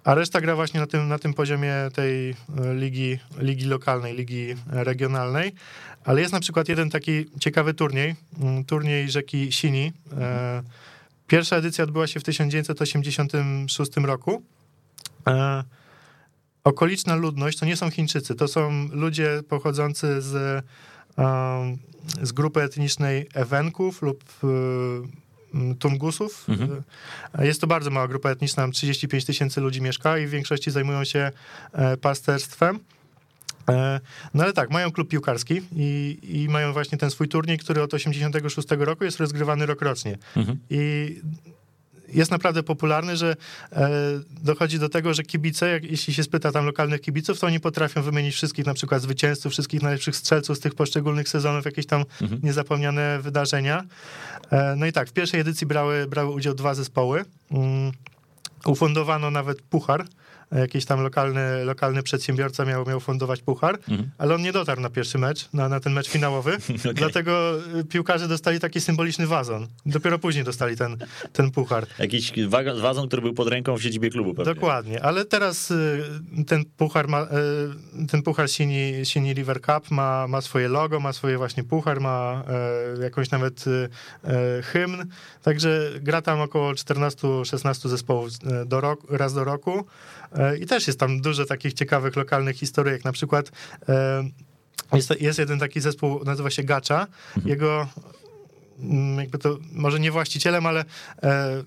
[0.04, 2.36] a reszta gra właśnie na tym, na tym poziomie tej e,
[2.74, 5.52] ligi, ligi lokalnej, ligi regionalnej.
[6.04, 9.94] Ale jest na przykład jeden taki ciekawy turniej, mm, turniej rzeki Sini.
[10.18, 10.64] E,
[11.28, 14.44] pierwsza edycja odbyła się w 1986 roku.
[15.28, 15.64] E,
[16.64, 20.66] okoliczna ludność to nie są Chińczycy, to są ludzie pochodzący z,
[22.22, 24.24] z grupy etnicznej Ewenków lub
[25.80, 26.46] Tungusów.
[26.50, 26.84] Mhm.
[27.40, 31.04] E, jest to bardzo mała grupa etniczna, 35 tysięcy ludzi mieszka i w większości zajmują
[31.04, 31.32] się
[31.74, 32.80] e, pasterstwem.
[33.70, 34.00] E,
[34.34, 37.94] no ale tak, mają klub piłkarski i, i mają właśnie ten swój turniej, który od
[37.94, 40.18] 86 roku jest rozgrywany rokrocznie.
[40.36, 40.60] Mhm.
[40.70, 41.16] I
[42.14, 43.36] jest naprawdę popularny, że
[43.72, 43.90] e,
[44.44, 48.02] dochodzi do tego, że kibice, jak, jeśli się spyta tam lokalnych kibiców, to oni potrafią
[48.02, 52.42] wymienić wszystkich na przykład zwycięzców, wszystkich najlepszych strzelców z tych poszczególnych sezonów, jakieś tam mhm.
[52.44, 53.84] niezapomniane wydarzenia.
[54.52, 57.26] E, no i tak, w pierwszej edycji brały, brały udział dwa zespoły.
[57.50, 57.92] Um,
[58.66, 60.06] ufundowano nawet puchar
[60.60, 64.12] jakiś tam lokalny, lokalny przedsiębiorca miał, miał fundować puchar, mhm.
[64.18, 66.94] ale on nie dotarł na pierwszy mecz, na, na ten mecz finałowy, okay.
[66.94, 69.68] dlatego y, piłkarze dostali taki symboliczny wazon.
[69.86, 70.98] Dopiero później dostali ten,
[71.34, 71.86] ten puchar.
[72.00, 72.34] Jakiś
[72.82, 74.34] wazon, który był pod ręką w siedzibie klubu.
[74.34, 74.54] Pewnie.
[74.54, 76.04] Dokładnie, ale teraz y,
[76.48, 81.14] ten puchar ma, y, ten puchar Sini, Sini River Cup ma, ma swoje logo, ma
[81.14, 82.44] swoje właśnie puchar, ma
[83.02, 83.66] jakąś nawet
[84.64, 85.06] hymn,
[85.42, 88.30] także gra tam około 14-16 zespołów
[88.66, 89.86] do roku, raz do roku.
[90.36, 93.52] E, I też jest tam dużo takich ciekawych lokalnych historii, jak na przykład
[93.90, 94.24] e,
[94.94, 97.08] jest, jest jeden taki zespół, nazywa się Gacza.
[97.28, 97.48] Mhm.
[97.48, 97.88] Jego
[98.80, 100.86] mm, jakby to może nie właścicielem, ale
[101.24, 101.64] e,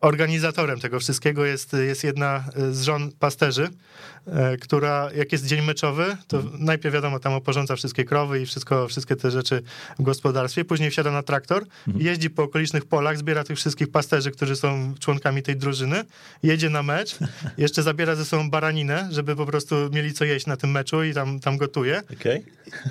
[0.00, 3.68] organizatorem tego wszystkiego jest, jest jedna z żon pasterzy,
[4.32, 6.64] E, która, jak jest dzień meczowy, to mhm.
[6.64, 9.62] najpierw wiadomo, tam oporządza wszystkie krowy i wszystko, wszystkie te rzeczy
[9.98, 12.06] w gospodarstwie, później wsiada na traktor, mhm.
[12.06, 16.04] jeździ po okolicznych polach, zbiera tych wszystkich pasterzy, którzy są członkami tej drużyny,
[16.42, 17.18] jedzie na mecz,
[17.58, 21.14] jeszcze zabiera ze sobą baraninę, żeby po prostu mieli co jeść na tym meczu i
[21.14, 22.02] tam, tam gotuje.
[22.20, 22.42] Okay.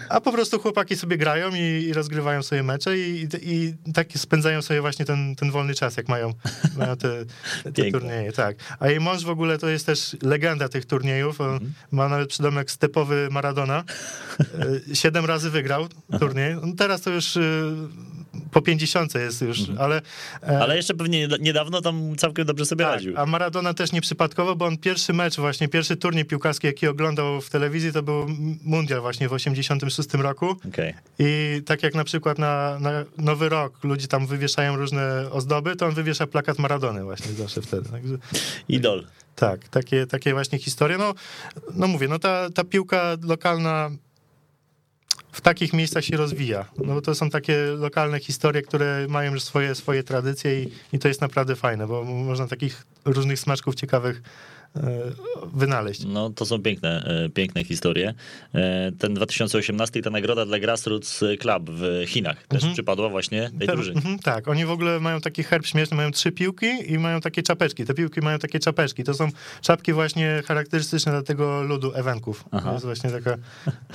[0.10, 4.08] A po prostu chłopaki sobie grają i, i rozgrywają sobie mecze i, i, i, tak
[4.16, 6.34] spędzają sobie właśnie ten, ten wolny czas, jak mają,
[6.78, 7.26] mają te,
[7.72, 8.32] te turnieje.
[8.32, 8.56] Tak.
[8.80, 11.42] A jej mąż w ogóle to jest też legenda tych turniejów.
[11.42, 11.74] On mhm.
[11.92, 13.84] ma nawet przydomek stepowy Maradona.
[14.92, 15.88] E, siedem razy wygrał
[16.20, 16.56] turniej.
[16.56, 17.42] No teraz to już y,
[18.58, 19.78] po 50 jest już, mhm.
[19.82, 20.02] ale...
[20.44, 23.14] E, ale jeszcze pewnie niedawno tam całkiem dobrze sobie tak, radził.
[23.18, 27.50] A Maradona też nieprzypadkowo, bo on pierwszy mecz właśnie, pierwszy turniej piłkarski, jaki oglądał w
[27.50, 28.26] telewizji, to był
[28.64, 30.56] Mundial właśnie w 86 roku.
[30.68, 30.94] Okay.
[31.20, 35.86] I tak jak na przykład na, na Nowy Rok ludzie tam wywieszają różne ozdoby, to
[35.86, 37.90] on wywiesza plakat Maradony właśnie zawsze wtedy.
[37.90, 38.18] Także,
[38.70, 39.06] Idol.
[39.36, 40.98] Tak, takie, takie właśnie historie.
[40.98, 41.14] No,
[41.74, 43.92] no mówię, no ta, ta piłka lokalna
[45.32, 46.66] w takich miejscach się rozwija.
[46.78, 51.00] No bo to są takie lokalne historie, które mają już swoje, swoje tradycje i, i
[51.00, 54.22] to jest naprawdę fajne, bo można takich różnych smaczków ciekawych
[55.54, 56.06] wynaleźć.
[56.06, 58.14] No to są piękne, e, piękne historie.
[58.54, 62.74] E, ten 2018 ta nagroda dla Grassroots Club w Chinach też mhm.
[62.74, 63.98] przypadła właśnie tej drużynie.
[63.98, 67.44] Mhm, tak, oni w ogóle mają taki herb śmieszny, mają trzy piłki i mają takie
[67.44, 67.86] czapeczki.
[67.86, 69.04] Te piłki mają takie czapeczki.
[69.04, 69.30] To są
[69.62, 72.46] czapki właśnie charakterystyczne dla tego ludu ewenków.
[72.52, 72.68] Aha.
[72.68, 73.38] To jest właśnie taka...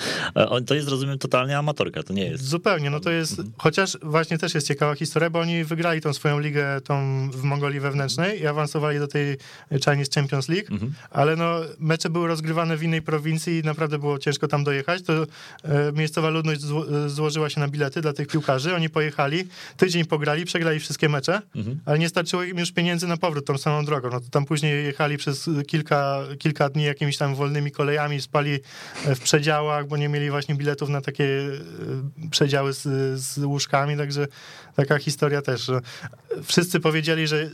[0.66, 2.44] to jest, rozumiem, totalnie amatorka, to nie jest...
[2.44, 3.52] Zupełnie, no to jest, mhm.
[3.58, 7.80] chociaż właśnie też jest ciekawa historia, bo oni wygrali tą swoją ligę tą w Mongolii
[7.80, 9.36] wewnętrznej i awansowali do tej
[9.84, 10.92] Chinese Champions League mhm.
[11.10, 15.12] ale no, mecze były rozgrywane w innej prowincji i naprawdę było ciężko tam dojechać, to
[15.12, 15.26] e,
[15.92, 19.44] miejscowa ludność zło, e, złożyła się na bilety dla tych piłkarzy, oni pojechali,
[19.76, 21.80] tydzień pograli, przegrali wszystkie mecze, mhm.
[21.84, 24.84] ale nie starczyło im już pieniędzy na powrót tą samą drogą, no to tam później
[24.84, 28.58] jechali przez kilka, kilka dni jakimiś tam wolnymi kolejami, spali
[29.04, 31.28] e, w przedziałach, bo nie mieli właśnie biletów na takie
[32.30, 32.82] przedziały z,
[33.20, 34.26] z łóżkami, także
[34.76, 35.70] taka historia też.
[36.44, 37.50] Wszyscy powiedzieli, że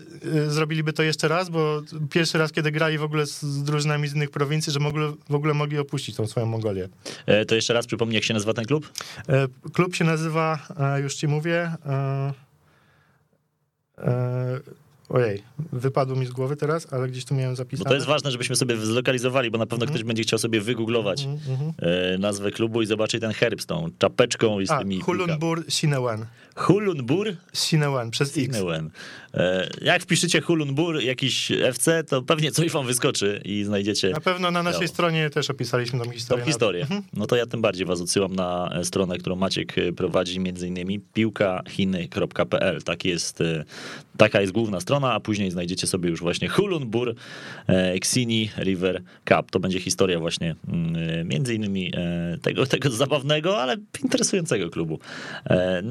[0.48, 4.30] zrobiliby to jeszcze raz, bo pierwszy raz, kiedy grali w ogóle z drużynami z innych
[4.30, 6.88] prowincji, że mogli, w ogóle mogli opuścić tą swoją Mongolię.
[7.26, 8.92] E, to jeszcze raz przypomnij, jak się nazywa ten klub?
[9.28, 11.72] E, klub się nazywa, e, już ci mówię,
[15.08, 17.84] ojej, wypadło mi z głowy teraz, ale gdzieś tu miałem zapisane.
[17.84, 19.94] Bo to jest ważne, żebyśmy sobie zlokalizowali, bo na pewno Mhm.
[19.94, 21.38] ktoś będzie chciał sobie wygooglować Mm,
[22.14, 25.00] e, nazwę klubu i zobaczyć ten herb z tą czapeczką i z A, tymi.
[25.00, 26.26] Hulunbur Sinewen.
[26.58, 28.34] Hulunbur Sinewen, przez.
[28.34, 28.90] Sinewen.
[29.34, 34.50] E, Jak wpiszecie Hulunbur, jakiś FC, to pewnie coś wam wyskoczy i znajdziecie Na pewno
[34.50, 36.44] na naszej stronie też opisaliśmy tą tą historię.
[36.44, 36.82] historię.
[36.82, 37.02] Mhm.
[37.12, 40.68] No to ja tym bardziej was odsyłam na e, stronę, którą Maciek e, prowadzi, między
[40.68, 42.82] innymi piłkachiny.pl.
[42.82, 43.42] Tak jest,
[44.16, 47.14] taka jest główna strona, a później znajdziecie sobie już właśnie Hulunbur,
[47.94, 49.50] Xini River Cup.
[49.50, 51.92] To będzie historia właśnie mm, między innymi
[52.42, 54.98] tego, tego zabawnego, ale interesującego klubu.
[55.44, 55.82] E,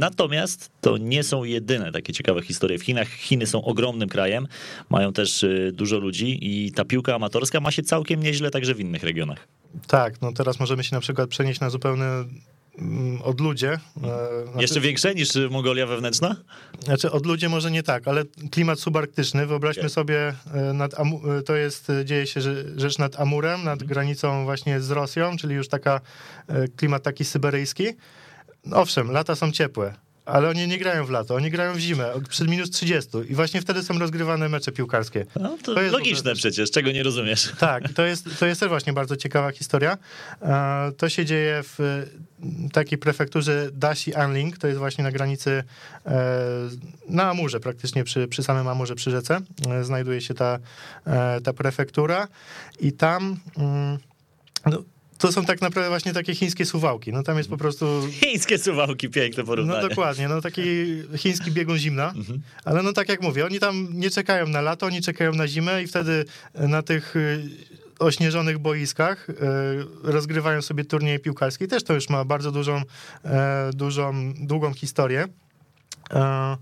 [0.58, 3.08] Natomiast to nie są jedyne takie ciekawe historie w Chinach.
[3.10, 4.48] Chiny są ogromnym krajem,
[4.89, 8.80] mają też e, dużo ludzi i ta piłka amatorska ma się całkiem nieźle także w
[8.80, 9.48] innych regionach.
[9.88, 12.04] Tak, no teraz możemy się na przykład przenieść na zupełnie
[12.80, 13.72] mm, odludzie.
[13.72, 13.80] e,
[14.43, 16.36] znaczy- Jeszcze większe niż Mongolia wewnętrzna?
[16.84, 19.89] Znaczy odludzie może nie tak, ale klimat subarktyczny, wyobraźmy Okej.
[19.89, 21.06] sobie, e, nad e,
[21.46, 22.41] to jest, dzieje się
[22.76, 26.02] rzecz nad Amurem, nad granicą właśnie z Rosją, czyli już taka,
[26.78, 27.86] klimat taki syberyjski.
[28.72, 29.93] Owszem, lata są ciepłe,
[30.27, 33.61] ale oni nie grają w lato, oni grają w zimę, przed minus 30 i właśnie
[33.61, 35.25] wtedy są rozgrywane mecze piłkarskie.
[35.39, 37.51] No, to, To jest logiczne ogóle- przecież, czego nie rozumiesz.
[37.59, 39.97] Tak, to jest, to jest też właśnie bardzo ciekawa historia.
[40.41, 45.63] E, To się dzieje w e, takiej prefekturze Dashi Anling, to jest właśnie na granicy,
[46.05, 46.13] e,
[47.09, 50.59] na Amurze, praktycznie przy, przy samym Amurze, przy rzece, e, znajduje się ta,
[51.43, 52.27] ta prefektura
[52.79, 53.37] i tam...
[53.57, 53.97] mm,
[54.65, 54.83] No,
[55.17, 57.12] to są tak naprawdę właśnie takie chińskie suwałki.
[57.12, 59.89] No tam jest po prostu Chińskie suwałki, piękne no porównanie.
[59.89, 60.62] dokładnie, no taki
[61.17, 62.13] chiński biegun zimna,
[62.65, 65.84] ale no tak jak mówię, oni tam nie czekają na lato, oni czekają na zimę
[65.84, 66.25] i wtedy
[66.56, 67.49] na tych y,
[67.99, 69.34] ośnieżonych boiskach y,
[70.03, 71.67] rozgrywają sobie turnieje piłkarskie.
[71.67, 72.82] Też to już ma bardzo dużą,
[73.25, 75.27] e, dużą, długą historię.
[76.13, 76.58] E, e,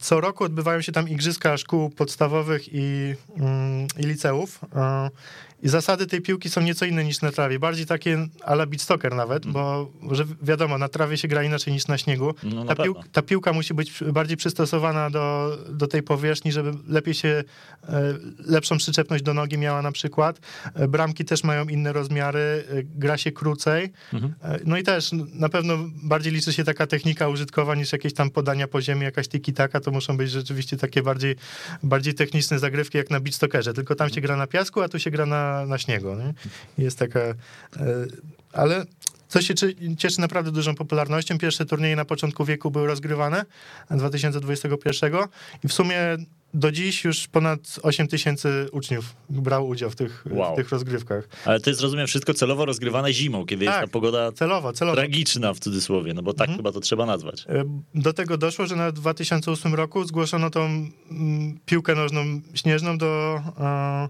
[0.00, 4.60] Co roku odbywają się tam igrzyska szkół podstawowych i, mm, i liceów.
[5.64, 7.58] I zasady tej piłki są nieco inne niż na trawie.
[7.58, 11.86] Bardziej takie ala beach soccer nawet, bo że wiadomo, na trawie się gra inaczej niż
[11.86, 12.34] na śniegu.
[12.42, 13.10] No, na ta, pił, pewno.
[13.12, 17.44] ta piłka musi być bardziej przystosowana do, do tej powierzchni, żeby lepiej się,
[17.88, 18.14] e,
[18.46, 20.40] lepszą przyczepność do nogi miała na przykład.
[20.74, 23.92] E, Bramki też mają inne rozmiary, e, gra się krócej.
[24.12, 24.34] Mhm.
[24.64, 28.68] No i też na pewno bardziej liczy się taka technika użytkowa niż jakieś tam podania
[28.68, 31.36] po ziemi, jakaś tiki-taka, to muszą być rzeczywiście takie bardziej,
[31.82, 34.98] bardziej techniczne zagrywki jak na beach stockerze, tylko tam się gra na piasku, a tu
[34.98, 36.14] się gra na, na śniegu.
[36.14, 36.34] Nie?
[36.84, 37.20] Jest taka...
[37.20, 37.34] e,
[38.52, 38.84] Ale
[39.28, 39.54] co się
[39.98, 41.38] cieszy naprawdę dużą popularnością.
[41.38, 43.44] Pierwsze turnieje na początku wieku były rozgrywane
[43.90, 45.12] 2021
[45.64, 45.96] i w sumie
[46.54, 50.52] do dziś już ponad 8 tysięcy uczniów brało udział w tych, Wow.
[50.52, 51.28] w tych rozgrywkach.
[51.44, 53.84] Ale to jest, rozumiem, wszystko celowo rozgrywane zimą, kiedy jest Tak.
[53.86, 54.96] ta pogoda Celowo, celowo.
[54.96, 56.58] tragiczna w cudzysłowie, no bo tak Mhm.
[56.58, 57.44] chyba to trzeba nazwać.
[57.48, 57.64] E,
[57.94, 60.90] Do tego doszło, że na 2008 roku zgłoszono tą mm,
[61.66, 64.08] piłkę nożną śnieżną do e,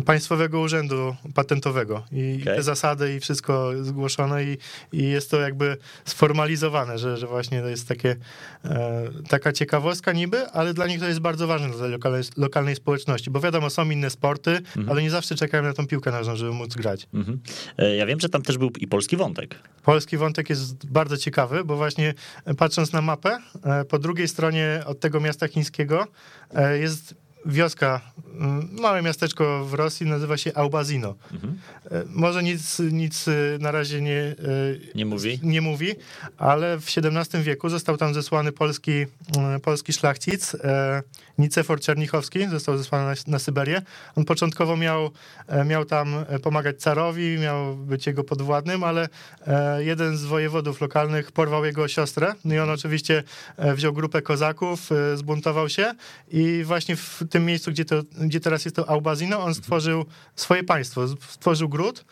[0.00, 2.56] Państwowego Urzędu Patentowego i Okej.
[2.56, 4.58] te zasady i wszystko zgłoszono i,
[4.92, 8.16] i jest to jakby sformalizowane, że, że właśnie to jest takie,
[8.64, 13.30] e, taka ciekawostka niby, ale dla nich to jest bardzo ważne dla lokalnej, lokalnej społeczności,
[13.30, 16.74] bo wiadomo, są inne sporty, ale nie zawsze czekają na tą piłkę nożną, żeby móc
[16.74, 17.06] grać.
[17.14, 17.40] Mhm.
[17.78, 19.54] E, Ja wiem, że tam też był i polski wątek.
[19.84, 24.82] Polski wątek jest bardzo ciekawy, bo właśnie e, patrząc na mapę, e, po drugiej stronie
[24.86, 26.06] od tego miasta chińskiego
[26.80, 27.14] jest
[27.46, 28.00] wioska,
[28.34, 31.14] mm, małe miasteczko w Rosji, nazywa się Aubazino.
[31.32, 31.58] Mhm.
[31.90, 34.34] E, Może nic, nic e, na razie nie, e,
[34.94, 35.40] Nie mówi?
[35.42, 35.94] nie mówi,
[36.38, 38.92] ale w XVII wieku został tam zesłany polski,
[39.38, 40.56] mm, polski szlachcic,
[41.38, 43.82] Nicefor Czernichowski, został zesłany na, na Syberię.
[44.16, 45.10] On początkowo miał,
[45.46, 49.08] e, miał tam e, pomagać carowi, miał być jego podwładnym, ale
[49.46, 52.34] e, jeden z wojewodów lokalnych porwał jego siostrę.
[52.44, 53.22] No i on oczywiście
[53.58, 55.94] wziął grupę kozaków, zbuntował się
[56.28, 60.04] i właśnie w tym miejscu, gdzie, to, gdzie teraz jest to Aubazino, on stworzył
[60.36, 62.04] swoje państwo, stworzył gród,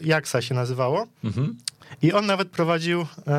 [0.00, 1.06] Jaksa się nazywało.
[1.24, 1.56] Mhm.
[2.02, 3.32] I on nawet prowadził e,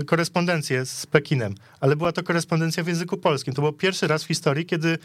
[0.00, 3.54] e, korespondencję z Pekinem, ale była to korespondencja w języku polskim.
[3.54, 4.98] To był pierwszy raz w historii, kiedy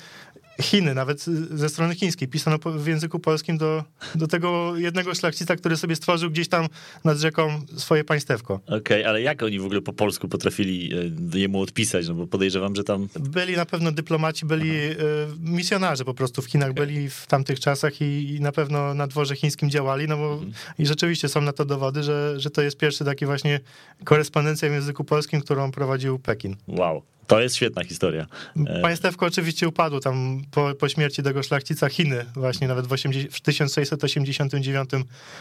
[0.62, 3.84] Chiny, nawet ze strony chińskiej, pisano w języku polskim do,
[4.16, 6.68] do tego jednego szlachcica, który sobie stworzył gdzieś tam
[7.04, 8.60] nad rzeką swoje państewko.
[8.68, 10.94] Okej, ale jak oni w ogóle po polsku potrafili
[11.34, 12.08] e, jemu odpisać?
[12.08, 13.10] No bo podejrzewam, że tam...
[13.20, 14.96] Byli na pewno dyplomaci, byli e,
[15.40, 19.36] misjonarze po prostu w Chinach, byli w tamtych czasach i, i na pewno na dworze
[19.36, 20.42] chińskim działali, no bo
[20.80, 23.60] i rzeczywiście są na to dowody, że, że to jest pierwszy taki właśnie
[24.04, 26.56] korespondencja w języku polskim, którą prowadził Pekin.
[26.68, 28.28] Wow, to jest świetna historia.
[28.68, 33.34] E, Państewko oczywiście upadło tam po, po śmierci tego szlachcica Chiny, właśnie nawet w, 80,
[33.34, 34.90] w 1689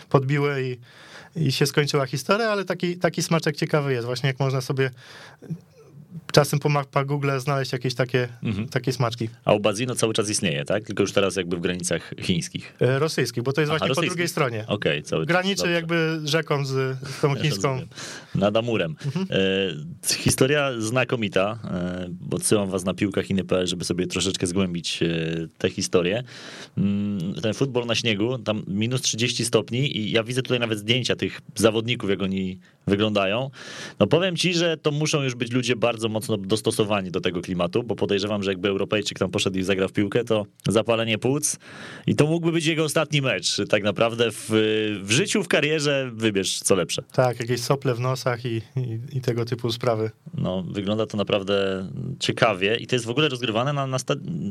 [0.09, 0.79] podbiły i,
[1.47, 4.91] i się skończyła historia, ale taki, taki smaczek ciekawy jest, właśnie jak można sobie
[6.33, 8.69] czasem po mapach Google znaleźć jakieś takie, Mhm.
[8.69, 9.29] takie smaczki.
[9.45, 10.85] A Ubazino cały czas istnieje, tak?
[10.85, 12.75] Tylko już teraz jakby w granicach chińskich.
[12.81, 14.65] E, Rosyjskich, bo to jest Aha, właśnie po drugiej stronie.
[14.69, 15.29] Okej, cały czas.
[15.29, 15.73] Graniczy dobrze.
[15.73, 17.69] jakby rzeką z, tą chińską.
[17.69, 17.89] Rozumiem.
[18.35, 18.97] Nad Amurem.
[19.07, 19.27] Mhm.
[19.31, 21.59] E, historia znakomita.
[21.65, 25.07] E, odsyłam was na piłkach inny.pl, żeby sobie troszeczkę zgłębić e,
[25.59, 26.23] tę historię.
[26.79, 31.17] Mm, ten futbol na śniegu, tam minus 30 stopni i ja widzę tutaj nawet zdjęcia
[31.17, 33.51] tych zawodników, jak oni wyglądają.
[34.01, 37.83] No powiem ci, że to muszą już być ludzie bardzo mocno dostosowani do tego klimatu,
[37.83, 41.57] bo podejrzewam, że jakby Europejczyk tam poszedł i zagrał w piłkę, to zapalenie płuc
[42.07, 43.57] i to mógłby być jego ostatni mecz.
[43.69, 44.47] Tak naprawdę w,
[45.03, 47.03] w życiu, w karierze wybierz co lepsze.
[47.13, 50.11] Tak, jakieś sople w nosach i, i, i tego typu sprawy.
[50.35, 51.87] No, wygląda to naprawdę
[52.21, 53.99] ciekawie i to jest w ogóle rozgrywane na, na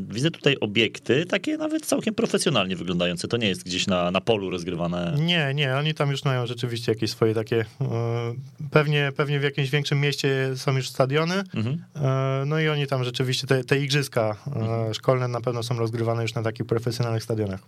[0.10, 3.28] widzę tutaj obiekty, takie nawet całkiem profesjonalnie wyglądające.
[3.28, 5.16] To nie jest gdzieś na, na polu rozgrywane.
[5.20, 7.66] Nie, nie, oni tam już mają rzeczywiście jakieś swoje takie.
[7.82, 8.36] e,
[8.72, 11.44] Pewnie, pewnie w jakimś większym mieście są już stadiony.
[11.54, 11.84] Mhm.
[11.96, 14.36] e, No i oni tam rzeczywiście, te, te igrzyska
[14.90, 17.60] e, szkolne na pewno są rozgrywane już na takich profesjonalnych stadionach.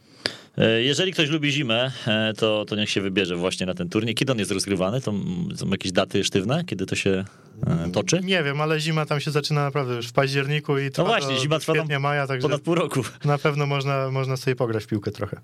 [0.58, 4.15] E, Jeżeli ktoś lubi zimę, e, to, to niech się wybierze właśnie na ten turniej.
[4.15, 5.02] Kiedy on jest rozgrywany?
[5.02, 5.13] To
[5.56, 7.26] są jakieś daty sztywne, kiedy to się
[7.67, 8.20] e, toczy?
[8.24, 11.38] Nie wiem, ale zima tam się zaczyna naprawdę już w październiku i trwa No właśnie,
[11.39, 13.02] zima trwa tam maja, także Ponad pół roku.
[13.26, 15.41] na pewno można, można sobie pograć w piłkę trochę.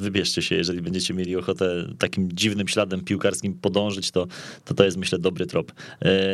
[0.00, 4.26] Wybierzcie się, jeżeli będziecie mieli ochotę takim dziwnym śladem piłkarskim podążyć, to
[4.64, 5.72] to, to jest myślę dobry trop.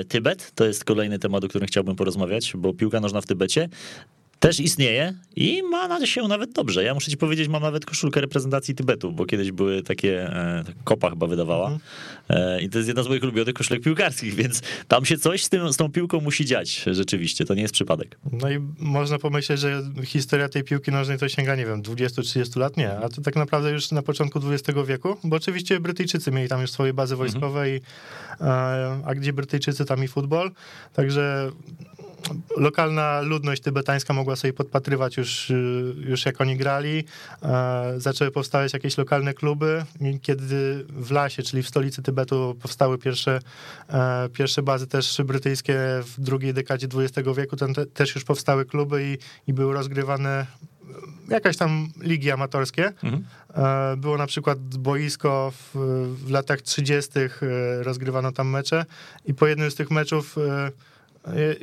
[0.08, 3.68] Tybet to jest kolejny temat, o którym chciałbym porozmawiać, bo piłka nożna w Tybecie
[4.42, 6.84] też istnieje i ma się nawet dobrze.
[6.84, 11.10] Ja muszę ci powiedzieć, mam nawet koszulkę reprezentacji Tybetu, bo kiedyś były takie, e, kopa
[11.10, 11.78] chyba wydawała.
[12.28, 15.48] E, i to jest jedna z moich ulubionych koszulek piłkarskich, więc tam się coś z,
[15.48, 18.18] tym, z tą piłką musi dziać rzeczywiście, to nie jest przypadek.
[18.32, 22.76] No i można pomyśleć, że historia tej piłki nożnej to sięga, nie wiem, 20-30 lat,
[22.76, 26.60] nie, a to tak naprawdę już na początku XX wieku, bo oczywiście Brytyjczycy mieli tam
[26.60, 27.80] już swoje bazy wojskowe i
[28.40, 28.44] e,
[29.04, 30.50] a gdzie Brytyjczycy, tam i futbol,
[30.92, 31.50] także
[32.56, 37.04] lokalna ludność tybetańska mogła sobie podpatrywać już, y, już jak oni grali.
[37.42, 39.84] E, Zaczęły powstawać jakieś lokalne kluby.
[40.22, 43.38] Kiedy w Lasie, czyli w stolicy Tybetu, powstały pierwsze,
[43.88, 48.64] e, pierwsze bazy też brytyjskie w drugiej dekadzie XX wieku, tam te, też już powstały
[48.64, 49.18] kluby i,
[49.50, 50.46] i były rozgrywane
[51.28, 52.92] jakaś tam ligi amatorskie.
[53.54, 55.76] E, Było na przykład boisko w,
[56.26, 57.10] w latach 30.
[57.20, 57.28] e,
[57.82, 58.84] rozgrywano tam mecze
[59.24, 60.70] i po jednym z tych meczów e,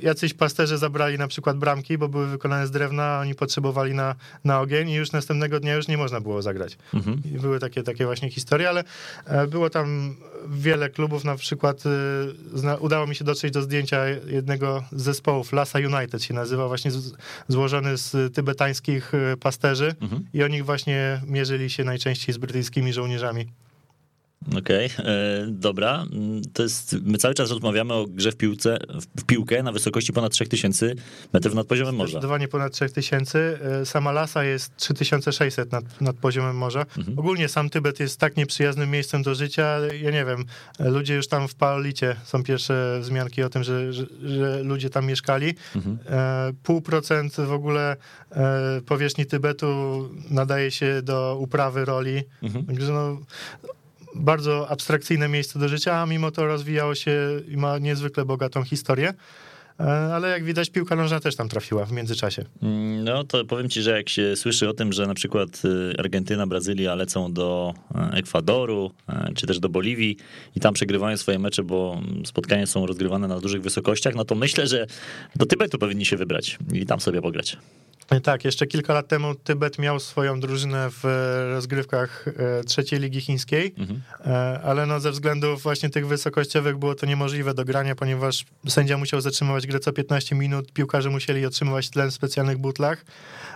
[0.02, 4.16] jacyś pasterze zabrali na przykład bramki, bo były wykonane z drewna, a oni potrzebowali na,
[4.44, 6.78] na ogień i już następnego dnia już nie można było zagrać.
[6.94, 7.22] Mhm.
[7.26, 8.84] I były takie, takie właśnie historie, ale
[9.26, 10.16] e, było tam
[10.50, 11.84] wiele klubów, na przykład
[12.54, 16.92] zna, udało mi się dotrzeć do zdjęcia jednego z zespołów, Lasa United się nazywa, właśnie
[17.48, 20.26] złożony z tybetańskich e, pasterzy Mhm.
[20.34, 23.48] i oni właśnie mierzyli się najczęściej z brytyjskimi żołnierzami.
[24.58, 26.06] Okej, e, dobra.
[26.54, 28.78] To jest, my cały czas rozmawiamy o grze w, piłce,
[29.18, 30.94] w piłkę na wysokości ponad 3000
[31.34, 32.12] metrów nad poziomem morza.
[32.12, 33.60] Zdecydowanie ponad 3000.
[33.62, 36.86] E, Sama Lasa jest 3600 nad, nad poziomem morza.
[36.98, 37.20] Mhm.
[37.20, 39.80] Ogólnie sam Tybet jest tak nieprzyjaznym miejscem do życia.
[40.02, 40.46] Ja nie wiem,
[40.80, 44.90] e, ludzie już tam w Paolicie są pierwsze wzmianki o tym, że, że, że ludzie
[44.90, 45.54] tam mieszkali.
[45.76, 45.98] Mhm.
[46.64, 47.96] Pół procent w ogóle
[48.86, 52.24] powierzchni Tybetu nadaje się do uprawy roli.
[52.42, 52.66] Mhm.
[52.66, 53.18] Także no,
[54.16, 59.14] bardzo abstrakcyjne miejsce do życia, a mimo to rozwijało się i ma niezwykle bogatą historię.
[59.80, 62.46] E, Ale jak widać, piłka nożna też tam trafiła w międzyczasie.
[62.64, 65.94] Mm, No to powiem ci, że jak się słyszy o tym, że na przykład y,
[66.00, 70.18] Argentyna, Brazylia lecą do e, Ekwadoru, e, czy też do Boliwii
[70.56, 74.68] i tam przegrywają swoje mecze, bo spotkania są rozgrywane na dużych wysokościach, no to myślę,
[74.68, 74.88] że
[75.36, 77.58] do Tybetu powinni się wybrać i tam sobie pograć.
[78.24, 81.04] Tak, jeszcze kilka lat temu Tybet miał swoją drużynę w
[81.54, 84.02] rozgrywkach e, trzeciej ligi chińskiej, Mhm.
[84.26, 88.98] e, ale no ze względów właśnie tych wysokościowych było to niemożliwe do grania, ponieważ sędzia
[88.98, 93.06] musiał zatrzymywać grę co 15 minut, piłkarze musieli otrzymywać tlen w specjalnych butlach.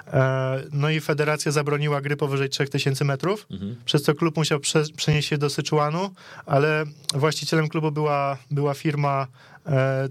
[0.07, 3.75] E, No i federacja zabroniła gry powyżej 3000 metrów, Mhm.
[3.85, 6.09] przez co klub musiał prze, przenieść się do Syczuanu,
[6.45, 9.27] ale właścicielem klubu była, była firma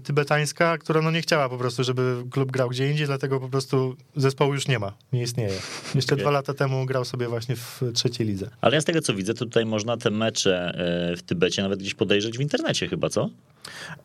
[0.03, 3.95] tybetańska, która no nie chciała po prostu, żeby klub grał gdzie indziej, dlatego po prostu
[4.15, 5.53] zespołu już nie ma, nie istnieje.
[5.95, 6.23] Jeszcze Okej.
[6.23, 8.49] dwa lata temu grał sobie właśnie w trzeciej lidze.
[8.61, 10.73] Ale ja z tego co widzę, to tutaj można te mecze
[11.13, 13.29] e, w Tybecie nawet gdzieś podejrzeć w internecie chyba, co?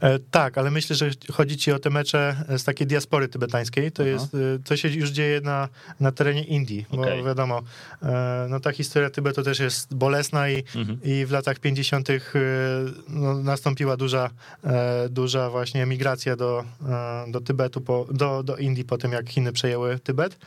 [0.01, 3.93] E, tak, ale myślę, że chodzi ci o te mecze z takiej diaspory tybetańskiej.
[3.93, 4.11] To Aha.
[4.11, 5.69] jest, e, to się już dzieje na,
[6.01, 7.25] na terenie Indii, bo Okej.
[7.25, 7.63] wiadomo,
[8.03, 10.99] e, no ta historia Tybetu też jest bolesna i, Mhm.
[11.05, 12.11] i w latach 50.
[12.11, 12.41] e,
[13.09, 14.31] no, nastąpiła duża,
[14.65, 15.09] e,
[15.39, 19.53] duża właśnie emigracja do, e, do Tybetu, po, do, do Indii po tym, jak Chiny
[19.53, 20.39] przejęły Tybet.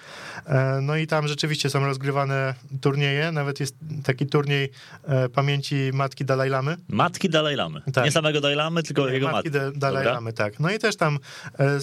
[0.45, 4.69] E, No i tam rzeczywiście są rozgrywane turnieje, nawet jest taki turniej
[5.03, 6.77] e, pamięci matki Dalaj Lamy.
[6.89, 7.81] Matki Dalaj Lamy.
[7.93, 8.05] Tak.
[8.05, 9.79] Nie samego Dalaj Lamy, tylko jego matki matki.
[9.79, 10.13] Dalai Dobra.
[10.13, 10.59] Lamy, tak.
[10.59, 11.19] No i też tam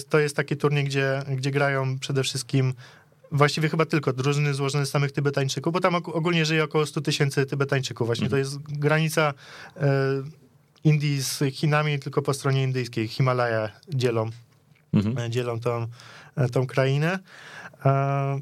[0.09, 2.73] to jest taki turniej, gdzie, gdzie grają przede wszystkim
[3.31, 7.01] właściwie chyba tylko drużyny złożone z samych Tybetańczyków, bo tam og- ogólnie żyje około 100
[7.01, 8.07] tysięcy Tybetańczyków.
[8.07, 8.31] Właśnie Mhm.
[8.31, 9.33] to jest granica
[10.83, 13.07] Indii z Chinami, tylko po stronie indyjskiej.
[13.07, 14.29] Himalaja dzielą,
[14.93, 15.17] Mhm.
[15.17, 15.87] e, dzielą tą,
[16.35, 17.19] e, tą krainę.
[17.85, 18.39] E,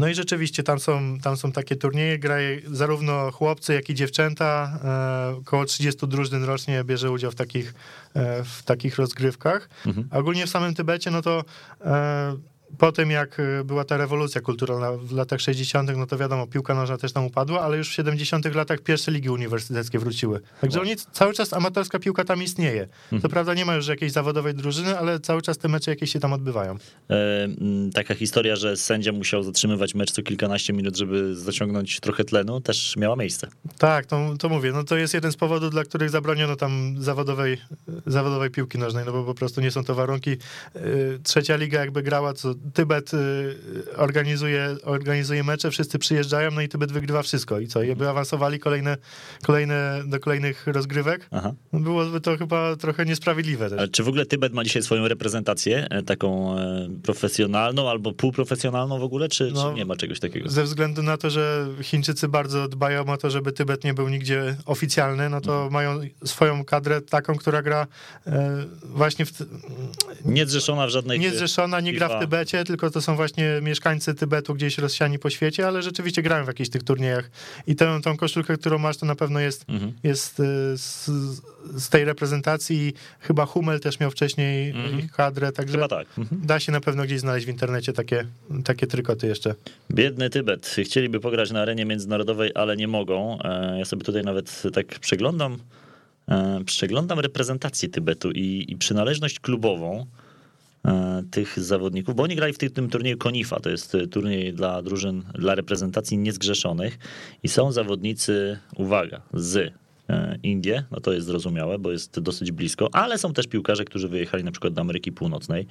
[0.00, 4.78] No i rzeczywiście tam są, tam są takie turnieje, grają zarówno chłopcy, jak i dziewczęta.
[5.40, 7.74] Około 30 drużyn rocznie bierze udział w takich,
[8.44, 9.68] w takich rozgrywkach.
[9.86, 10.08] Mhm.
[10.10, 11.44] A Ogólnie w samym Tybecie, no to
[12.78, 16.74] po tym jak e, była ta rewolucja kulturalna w latach 60., no to wiadomo, piłka
[16.74, 18.54] nożna też tam upadła, ale już w 70.
[18.54, 20.40] latach pierwsze ligi uniwersyteckie wróciły.
[20.60, 22.88] Także oni, cały czas amatorska piłka tam istnieje.
[23.22, 26.20] To prawda, nie ma już jakiejś zawodowej drużyny, ale cały czas te mecze jakieś się
[26.20, 26.76] tam odbywają.
[27.10, 27.48] E,
[27.94, 32.96] taka historia, że sędzia musiał zatrzymywać mecz co kilkanaście minut, żeby zaciągnąć trochę tlenu, też
[32.96, 33.48] miała miejsce.
[33.78, 34.72] Tak, to, to mówię.
[34.72, 37.58] No to jest jeden z powodów, dla których zabroniono tam zawodowej,
[38.06, 40.30] zawodowej piłki nożnej, no bo po prostu nie są to warunki.
[40.30, 46.68] Yy, Trzecia liga jakby grała, co Tybet yy, organizuje, organizuje mecze, wszyscy przyjeżdżają, no i
[46.68, 47.60] Tybet wygrywa wszystko.
[47.60, 47.82] I co?
[47.82, 48.96] I by awansowali kolejne,
[49.42, 51.28] kolejne, do kolejnych rozgrywek.
[51.30, 51.52] Aha.
[51.72, 53.80] Byłoby to chyba trochę niesprawiedliwe też.
[53.80, 58.98] A czy w ogóle Tybet ma dzisiaj swoją reprezentację, e, taką e, profesjonalną albo półprofesjonalną
[58.98, 60.48] w ogóle, czy, No, czy nie ma czegoś takiego?
[60.48, 64.56] Ze względu na to, że Chińczycy bardzo dbają o to, żeby Tybet nie był nigdzie
[64.66, 67.86] oficjalny, no to mają swoją kadrę taką, która gra
[68.26, 69.32] e, właśnie w,
[70.24, 71.20] Niezrzeszona w żadnej...
[71.20, 72.20] nie zrzeszona, nie gra w FIFA.
[72.44, 76.46] Tybecie, tylko to są właśnie mieszkańcy Tybetu gdzieś rozsiani po świecie, ale rzeczywiście grają w
[76.46, 77.30] jakichś tych turniejach.
[77.66, 79.92] I tę, tą koszulkę, którą masz, to na pewno jest, Mhm.
[80.02, 80.42] jest y,
[80.78, 81.06] z,
[81.76, 82.94] z tej reprezentacji.
[83.20, 84.98] Chyba Hummel też miał wcześniej Mhm.
[84.98, 86.06] ich kadrę, także Chyba tak.
[86.18, 86.40] Mhm.
[86.46, 88.26] da się na pewno gdzieś znaleźć w internecie takie,
[88.64, 89.54] takie trykoty jeszcze.
[89.90, 90.66] Biedny Tybet.
[90.84, 93.38] Chcieliby pograć na arenie międzynarodowej, ale nie mogą.
[93.44, 95.58] E, Ja sobie tutaj nawet tak przeglądam,
[96.28, 100.23] e, przeglądam reprezentację Tybetu i, i przynależność klubową e,
[101.30, 104.82] tych zawodników, bo oni grali w tym, tym turnieju Konifa, to jest e, turniej dla
[104.82, 106.98] drużyn, dla reprezentacji niezgrzeszonych.
[107.42, 109.72] I są zawodnicy, uwaga, z
[110.08, 114.08] e, Indie, no to jest zrozumiałe, bo jest dosyć blisko, ale są też piłkarze, którzy
[114.08, 115.66] wyjechali na przykład do Ameryki Północnej,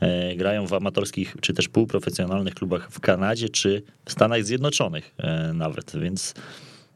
[0.00, 5.52] e, grają w amatorskich czy też półprofesjonalnych klubach w Kanadzie czy w Stanach Zjednoczonych e,
[5.52, 6.34] nawet, więc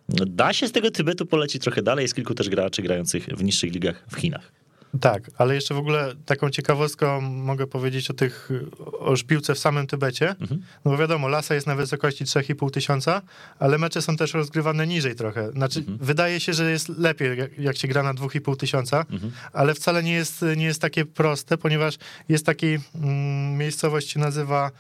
[0.08, 3.72] da się z tego Tybetu polecić trochę dalej, jest kilku też graczy grających w niższych
[3.72, 4.57] ligach w Chinach.
[5.00, 8.50] Tak, ale jeszcze w ogóle taką ciekawostką mogę powiedzieć o tych,
[8.98, 10.28] o szpiłce w samym Tybecie.
[10.28, 10.62] Mhm.
[10.84, 13.22] No bo wiadomo, Lasa jest na wysokości 3,5 tysiąca,
[13.58, 15.52] ale mecze są też rozgrywane niżej trochę.
[15.52, 19.04] Znaczy, wydaje się, że jest lepiej, jak, jak się gra na 2,5 tysiąca,
[19.52, 24.70] ale wcale nie jest, nie jest takie proste, ponieważ jest taki, mm, miejscowość się nazywa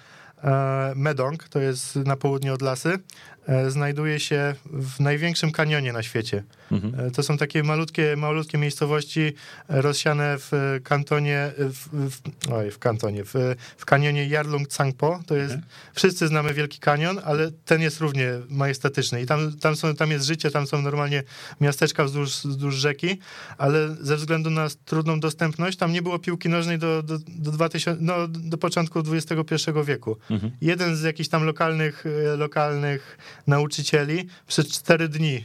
[0.44, 2.98] e, Medong, to jest na południe od Lasy.
[3.46, 6.42] E, znajduje się w największym kanionie na świecie.
[6.72, 7.06] Mhm.
[7.06, 12.70] E, To są takie malutkie, malutkie miejscowości e, rozsiane w e, kantonie, w, w, oj,
[12.70, 13.34] w kantonie, w,
[13.76, 15.20] w kanionie Yarlung Tsangpo.
[15.26, 15.54] To jest,
[15.94, 20.26] wszyscy znamy Wielki Kanion, ale ten jest równie majestatyczny i tam, tam, są, tam jest
[20.26, 21.22] życie, tam są normalnie
[21.60, 23.18] miasteczka wzdłuż, wzdłuż rzeki,
[23.58, 27.96] ale ze względu na trudną dostępność, tam nie było piłki nożnej do, do, do, 2000,
[28.00, 29.54] no, do początku XXI
[29.84, 30.16] wieku.
[30.30, 30.52] Mhm.
[30.60, 32.04] Jeden z jakichś tam lokalnych,
[32.36, 35.44] lokalnych nauczycieli przez cztery dni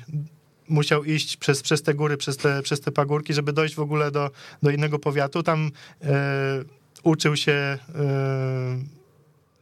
[0.69, 4.11] musiał iść przez, przez te góry, przez te, przez te pagórki, żeby dojść w ogóle
[4.11, 4.31] do,
[4.63, 5.43] do innego powiatu.
[5.43, 6.63] Tam e,
[7.03, 7.79] uczył się e,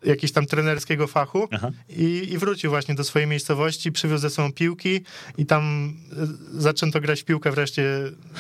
[0.04, 1.48] jakiegoś tam trenerskiego fachu
[1.90, 5.02] i, i wrócił właśnie do swojej miejscowości, przywiózł ze sobą piłki
[5.38, 7.84] i tam e, zaczęto grać w piłkę wreszcie.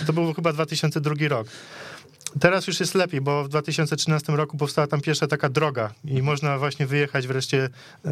[0.07, 1.47] To był chyba 2002 rok.
[2.39, 6.57] Teraz już jest lepiej, bo w 2013 roku powstała tam pierwsza taka droga i można
[6.57, 7.69] właśnie wyjechać wreszcie
[8.05, 8.11] e,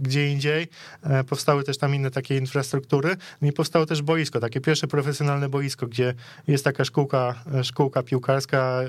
[0.00, 0.68] gdzie indziej.
[1.02, 3.16] E, powstały też tam inne takie infrastruktury.
[3.42, 6.14] No I powstało też boisko, takie pierwsze profesjonalne boisko, gdzie
[6.48, 8.80] jest taka szkółka, e, szkółka piłkarska.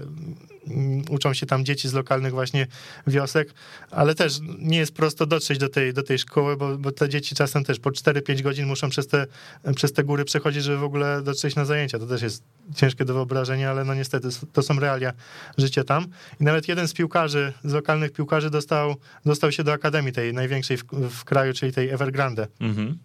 [0.68, 2.68] Mm, Uczą się tam dzieci z lokalnych właśnie
[3.08, 3.54] wiosek,
[3.92, 7.36] ale też nie jest prosto dotrzeć do tej, do tej szkoły, bo, bo te dzieci
[7.36, 9.28] czasem też po 4-5 godzin muszą przez te,
[9.76, 12.00] przez te góry przechodzić, żeby w ogóle dotrzeć na zajęcia.
[12.00, 12.44] To też jest
[12.76, 15.14] ciężkie do wyobrażenia, ale no niestety to są realia
[15.58, 16.08] życia tam.
[16.42, 20.78] I nawet jeden z piłkarzy, z lokalnych piłkarzy dostał, dostał się do akademii tej największej
[20.78, 22.48] w, w kraju, czyli tej Evergrande.
[22.60, 22.98] Mhm.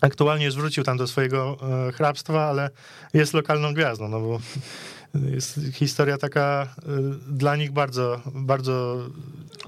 [0.00, 1.56] Aktualnie już wrócił tam do swojego
[1.88, 2.70] e, hrabstwa, ale
[3.14, 4.40] jest lokalną gwiazdą, no bo
[5.14, 6.90] jest historia taka e,
[7.28, 8.98] dla nich bardzo, bardzo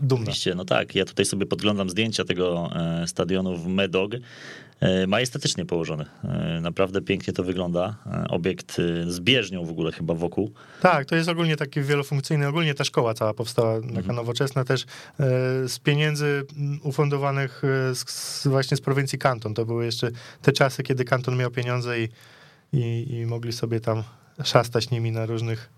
[0.03, 0.23] dumna.
[0.23, 0.95] Oczywiście, no tak.
[0.95, 4.13] Ja tutaj sobie podglądam zdjęcia tego e, stadionu w Medog.
[4.81, 6.05] E, Majestatycznie położony.
[6.25, 7.97] E, Naprawdę pięknie to wygląda.
[8.07, 10.53] E, Obiekt z bieżnią w ogóle chyba wokół.
[10.81, 14.87] Tak, to jest ogólnie taki wielofunkcyjny, ogólnie ta szkoła cała powstała, taka nowoczesna też
[15.69, 16.47] z pieniędzy
[16.83, 17.63] ufundowanych
[17.95, 19.55] z właśnie z prowincji Kanton.
[19.55, 20.11] To były jeszcze
[20.43, 22.09] te czasy, kiedy Kanton miał pieniądze i,
[22.73, 24.03] i, i mogli sobie tam
[24.45, 25.71] szastać nimi na różnych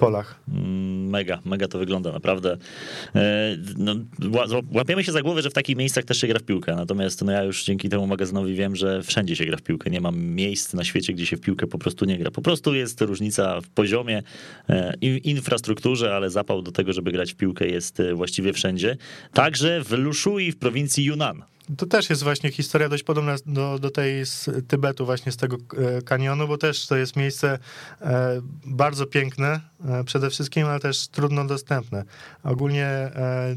[0.00, 0.40] polach.
[0.48, 2.56] Mm, mega, mega to wygląda, naprawdę.
[3.14, 3.94] E, no,
[4.74, 7.32] łapiemy się za głowę, że w takich miejscach też się gra w piłkę, natomiast no,
[7.32, 9.90] ja już dzięki temu magazynowi wiem, że wszędzie się gra w piłkę.
[9.90, 12.30] Nie mam miejsc na świecie, gdzie się w piłkę po prostu nie gra.
[12.30, 14.22] Po prostu jest różnica w poziomie,
[14.68, 14.94] e,
[15.24, 18.96] infrastrukturze, ale zapał do tego, żeby grać w piłkę jest e, właściwie wszędzie.
[19.32, 21.42] Także w Lushui w prowincji Yunnan.
[21.78, 25.56] To też jest właśnie historia dość podobna do, do tej z Tybetu, właśnie z tego
[25.56, 27.58] e, kanionu, bo też to jest miejsce
[28.00, 32.04] e, bardzo piękne e, przede wszystkim, ale też trudno dostępne.
[32.44, 33.10] Ogólnie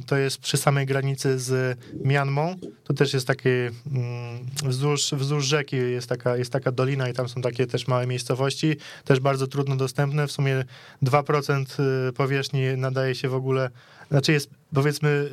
[0.06, 2.56] to jest przy samej granicy z Mianmą.
[2.84, 3.72] To też jest taki mm,
[4.64, 8.76] wzdłuż, wzdłuż rzeki jest taka, jest taka dolina i tam są takie też małe miejscowości,
[9.06, 10.28] też bardzo trudno dostępne.
[10.28, 10.66] W sumie
[11.04, 11.66] 2%
[12.14, 13.70] powierzchni nadaje się w ogóle,
[14.10, 15.30] znaczy jest powiedzmy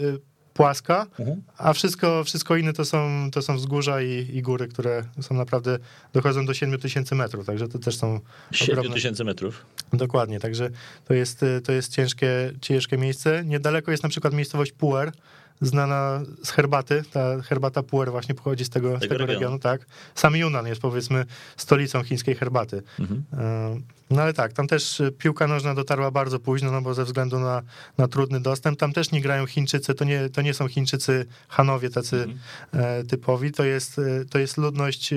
[0.54, 1.42] płaska, mhm.
[1.58, 5.78] a wszystko, wszystko inne to są, to są wzgórza i, i góry, które są naprawdę,
[6.12, 8.20] dochodzą do 7 tysięcy metrów, także to też są
[8.52, 9.66] 7 tysięcy metrów?
[9.92, 10.70] Dokładnie, także
[11.04, 13.44] to jest, to jest ciężkie, ciężkie miejsce.
[13.44, 15.12] Niedaleko jest na przykład miejscowość Puer,
[15.60, 17.02] znana z herbaty.
[17.12, 19.32] Ta herbata puer właśnie pochodzi z tego, tego, z tego regionu.
[19.32, 19.58] regionu.
[19.58, 19.86] tak.
[20.14, 22.82] Sam Yunnan jest powiedzmy stolicą chińskiej herbaty.
[22.98, 23.24] Mhm.
[23.32, 23.80] E,
[24.10, 27.62] no ale tak, tam też piłka nożna dotarła bardzo późno, no bo ze względu na,
[27.98, 31.90] na trudny dostęp, tam też nie grają Chińczycy, to nie, to nie są Chińczycy Hanowie
[31.90, 32.38] tacy mhm.
[32.72, 35.14] E, typowi, to jest, e, to jest ludność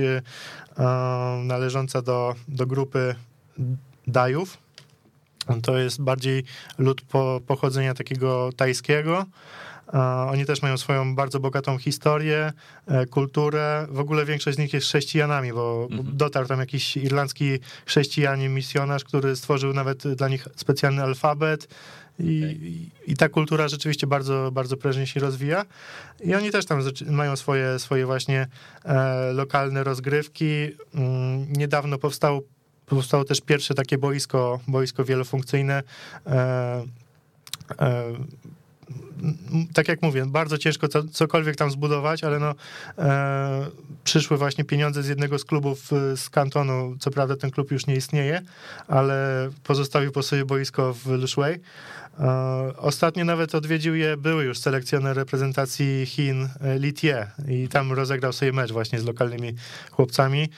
[1.43, 3.15] należąca do, do grupy
[4.07, 4.57] Dajów,
[5.63, 6.43] to jest bardziej
[6.77, 9.25] lud po, pochodzenia takiego tajskiego,
[10.29, 12.53] oni też mają swoją bardzo bogatą historię,
[12.87, 13.87] e, kulturę.
[13.89, 16.17] W ogóle większość z nich jest chrześcijanami, bo mhm.
[16.17, 21.67] dotarł tam jakiś irlandzki chrześcijanin, misjonarz, który stworzył nawet dla nich specjalny alfabet.
[22.19, 22.55] I, okay.
[23.07, 25.65] I, ta kultura rzeczywiście bardzo, bardzo prężnie się rozwija.
[26.23, 28.47] I oni też tam mają swoje, swoje właśnie
[28.85, 30.69] e, lokalne rozgrywki.
[30.95, 32.41] Mm, niedawno powstało,
[32.85, 35.83] powstało też pierwsze takie boisko, boisko wielofunkcyjne.
[39.73, 42.55] Tak jak mówię, bardzo ciężko co, cokolwiek tam zbudować, ale no,
[42.97, 43.67] e,
[44.03, 46.95] przyszły właśnie pieniądze z jednego z klubów e, z kantonu.
[46.99, 48.41] Co prawda ten klub już nie istnieje,
[48.87, 51.59] ale pozostawił po sobie boisko w Lushui.
[52.19, 57.91] E, ostatnio nawet odwiedził je były już selekcjoner reprezentacji Chin e, Li Tie i tam
[57.91, 59.53] rozegrał sobie mecz właśnie z lokalnymi
[59.91, 60.49] chłopcami.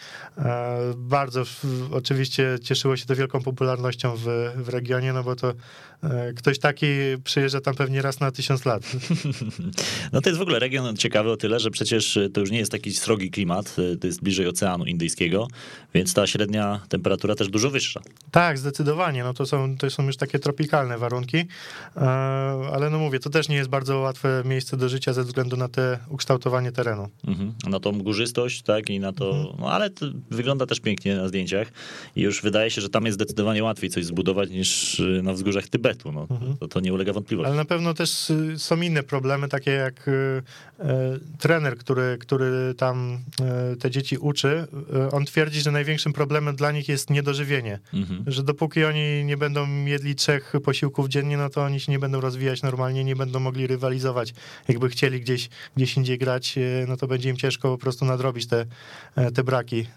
[0.95, 1.43] Bardzo
[1.91, 5.53] oczywiście cieszyło się to wielką popularnością w, w regionie, no bo to
[6.35, 6.87] ktoś taki
[7.23, 8.83] przyjeżdża tam pewnie raz na tysiąc lat.
[10.13, 12.71] No to jest w ogóle region ciekawy o tyle, że przecież to już nie jest
[12.71, 15.47] taki srogi klimat, to jest bliżej Oceanu Indyjskiego,
[15.93, 18.01] więc ta średnia temperatura też dużo wyższa.
[18.31, 19.23] Tak, zdecydowanie.
[19.23, 21.44] No to są, to są już takie tropikalne warunki,
[21.95, 22.01] e,
[22.73, 25.67] ale no mówię, to też nie jest bardzo łatwe miejsce do życia ze względu na
[25.67, 27.09] te ukształtowanie terenu.
[27.27, 27.53] Mhm.
[27.69, 29.55] Na tą górzystość, tak, i na to, mhm.
[29.59, 31.67] no ale to wygląda też pięknie na zdjęciach
[32.15, 36.11] i już wydaje się, że tam jest zdecydowanie łatwiej coś zbudować niż na wzgórzach Tybetu,
[36.11, 36.57] no, mhm.
[36.57, 37.47] to, to nie ulega wątpliwości.
[37.47, 40.11] Ale na pewno też y, są inne problemy, takie jak y,
[40.79, 44.67] e, trener, który, który tam e, te dzieci uczy,
[45.11, 48.23] on twierdzi, że największym problemem dla nich jest niedożywienie, mhm.
[48.27, 52.21] że dopóki oni nie będą jedli trzech posiłków dziennie, no to oni się nie będą
[52.21, 54.33] rozwijać normalnie, nie będą mogli rywalizować.
[54.67, 58.47] Jakby chcieli gdzieś, gdzieś indziej grać, e, no to będzie im ciężko po prostu nadrobić
[58.47, 58.65] te,
[59.33, 59.87] te braki.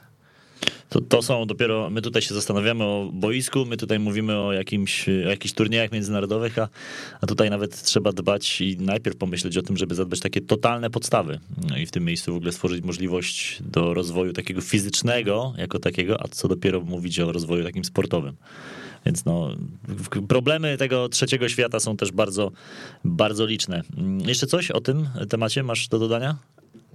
[0.89, 5.09] To, to są dopiero, my tutaj się zastanawiamy o boisku, my tutaj mówimy o, jakimś,
[5.09, 6.69] o jakichś turniejach międzynarodowych, a,
[7.21, 11.41] a tutaj nawet trzeba dbać i najpierw pomyśleć o tym, żeby zadbać takie totalne podstawy.
[11.69, 16.23] No i w tym miejscu w ogóle stworzyć możliwość do rozwoju takiego fizycznego jako takiego,
[16.23, 18.37] a co dopiero mówić o rozwoju takim sportowym.
[19.07, 19.57] Więc no,
[20.29, 22.53] problemy tego trzeciego świata są też bardzo,
[23.05, 23.83] bardzo liczne.
[24.27, 26.37] Jeszcze coś o tym temacie masz do dodania?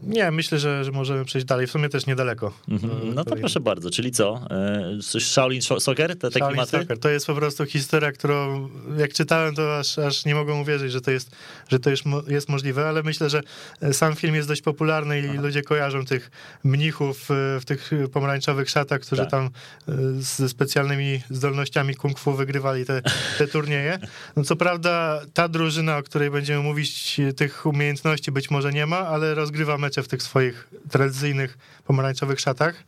[0.08, 1.68] Nie, myślę, że, że możemy przejść dalej.
[1.68, 2.54] W sumie też niedaleko.
[2.70, 3.14] Mhm.
[3.16, 4.42] No to proszę bardzo, czyli co?
[4.50, 6.18] E, Shaolin Soccer?
[6.18, 6.72] Te, Shaolin klimaty?
[6.72, 7.00] Soccer.
[7.00, 11.02] To jest po prostu historia, którą jak czytałem, to aż, aż nie mogłem uwierzyć, że
[11.02, 11.32] to, jest,
[11.70, 13.42] że to jest, jest możliwe, ale myślę, że
[13.82, 15.42] e, sam film jest dość popularny i Aha.
[15.42, 16.32] ludzie kojarzą tych
[16.64, 19.32] mnichów e, w tych pomarańczowych szatach, którzy tak.
[19.32, 19.50] tam
[20.20, 23.02] ze specjalnymi zdolnościami kung fu wygrywali te,
[23.38, 24.00] te turnieje.
[24.36, 28.98] No co prawda ta drużyna, o której będziemy mówić, tych umiejętności być może nie ma,
[28.98, 32.84] ale rozgrywa mecz w tych swoich tradycyjnych pomarańczowych szatach.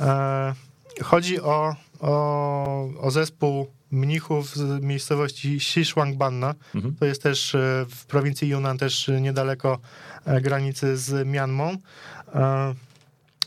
[0.00, 0.54] E,
[1.02, 6.54] chodzi o, o, o zespół mnichów z miejscowości Xishuangbanna.
[6.74, 6.96] Mhm.
[6.96, 9.78] To jest też e, w prowincji Yunnan, też niedaleko
[10.24, 11.76] e, granicy z Mianmą.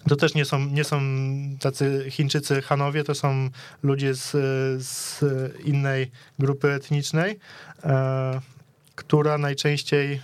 [0.09, 1.01] To też nie są, nie są
[1.59, 3.49] tacy Chińczycy Hanowie, to są
[3.83, 4.31] ludzie z,
[4.85, 5.23] z
[5.63, 7.39] innej grupy etnicznej,
[8.95, 10.21] która najczęściej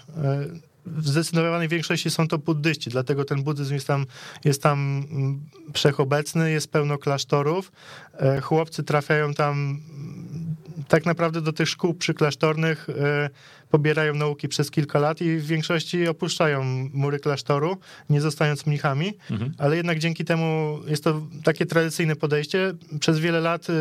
[0.85, 4.05] w zdecydowanej większości są to buddyści, dlatego ten buddyzm jest tam,
[4.45, 5.41] jest tam mm,
[5.73, 7.71] wszechobecny, jest pełno klasztorów.
[8.13, 10.55] E, chłopcy trafiają tam mm,
[10.87, 13.29] tak naprawdę do tych szkół przyklasztornych, e,
[13.69, 16.63] pobierają nauki przez kilka lat i w większości opuszczają
[16.93, 17.77] mury klasztoru,
[18.09, 19.51] nie zostając mnichami, mhm.
[19.57, 22.73] ale jednak dzięki temu jest to takie tradycyjne podejście.
[22.99, 23.73] Przez wiele lat e,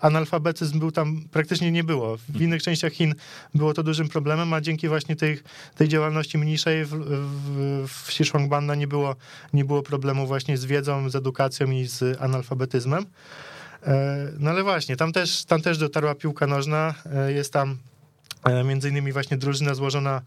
[0.00, 2.16] analfabetyzm był tam praktycznie nie było.
[2.16, 3.14] W innych częściach Chin
[3.54, 5.40] było to dużym problemem, a dzięki właśnie tej,
[5.74, 9.16] tej działalności mniejszej w, w, w Xishuangbanna nie było,
[9.52, 13.06] nie było problemu właśnie z wiedzą, z edukacją i z analfabetyzmem.
[13.86, 17.76] E, no ale właśnie, tam też, tam też dotarła piłka nożna, e, jest tam
[18.44, 20.22] e, między innymi właśnie drużyna złożona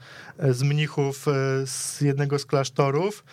[0.49, 1.26] z mnichów
[1.65, 3.24] z jednego z klasztorów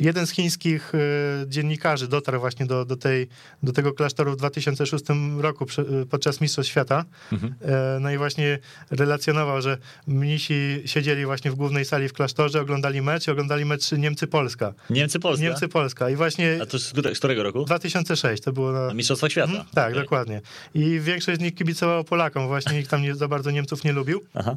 [0.00, 0.98] jeden z chińskich e,
[1.46, 3.28] dziennikarzy dotarł właśnie do, do, tej,
[3.62, 5.04] do tego klasztoru w 2006
[5.38, 7.04] roku e, podczas Mistrzostw Świata.
[7.32, 7.54] Mhm.
[7.62, 8.58] E, no i właśnie
[8.90, 13.92] relacjonował, że mnisi siedzieli właśnie w głównej sali w klasztorze, oglądali mecz i oglądali mecz
[13.92, 14.72] Niemcy-Polska.
[14.90, 15.42] Niemcy-Polska?
[15.42, 16.12] Niemcy-Polska.
[16.12, 16.58] I właśnie...
[16.62, 17.64] A to z, z którego roku?
[17.64, 18.94] 2006, to było na...
[18.94, 19.50] Mistrzostwa Świata.
[19.50, 20.02] Mhm, tak, okay.
[20.02, 20.40] dokładnie.
[20.74, 24.20] I większość z nich kibicowało Polakom, właśnie nikt tam nie, za bardzo Niemców nie lubił.
[24.34, 24.56] Aha.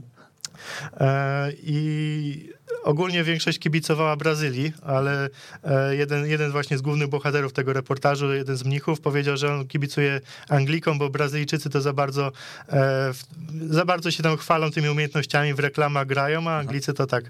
[1.64, 2.50] I
[2.84, 5.30] ogólnie większość kibicowała Brazylii, ale
[5.64, 9.68] e, jeden, jeden właśnie z głównych bohaterów tego reportażu, jeden z mnichów, powiedział, że on
[9.68, 12.32] kibicuje Anglikom, bo Brazylijczycy to za bardzo,
[12.70, 13.12] e,
[13.70, 17.24] za bardzo się tam chwalą tymi umiejętnościami, w reklamach grają, a Anglicy to tak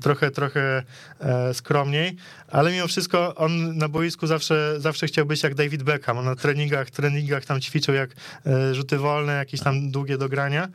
[0.00, 0.82] trochę, trochę
[1.20, 2.16] e, skromniej,
[2.48, 6.18] ale mimo wszystko on na boisku zawsze, zawsze chciał być jak David Beckham.
[6.18, 8.10] On na treningach, treningach tam ćwiczył jak
[8.72, 10.68] rzuty wolne, jakieś tam długie dogrania.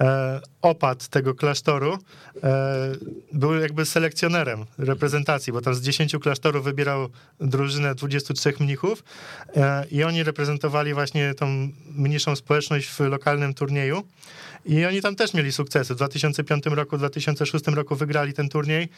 [0.00, 1.98] E, opad tego klasztoru
[2.42, 2.92] e,
[3.32, 7.08] był jakby selekcjonerem reprezentacji, bo tam z 10 klasztorów wybierał
[7.40, 9.04] drużynę 23 mnichów
[9.56, 14.02] e, i oni reprezentowali właśnie tą mniejszą społeczność w lokalnym turnieju.
[14.64, 15.94] I oni tam też mieli sukcesy.
[15.94, 18.88] W 2005 roku, 2006 roku wygrali ten turniej.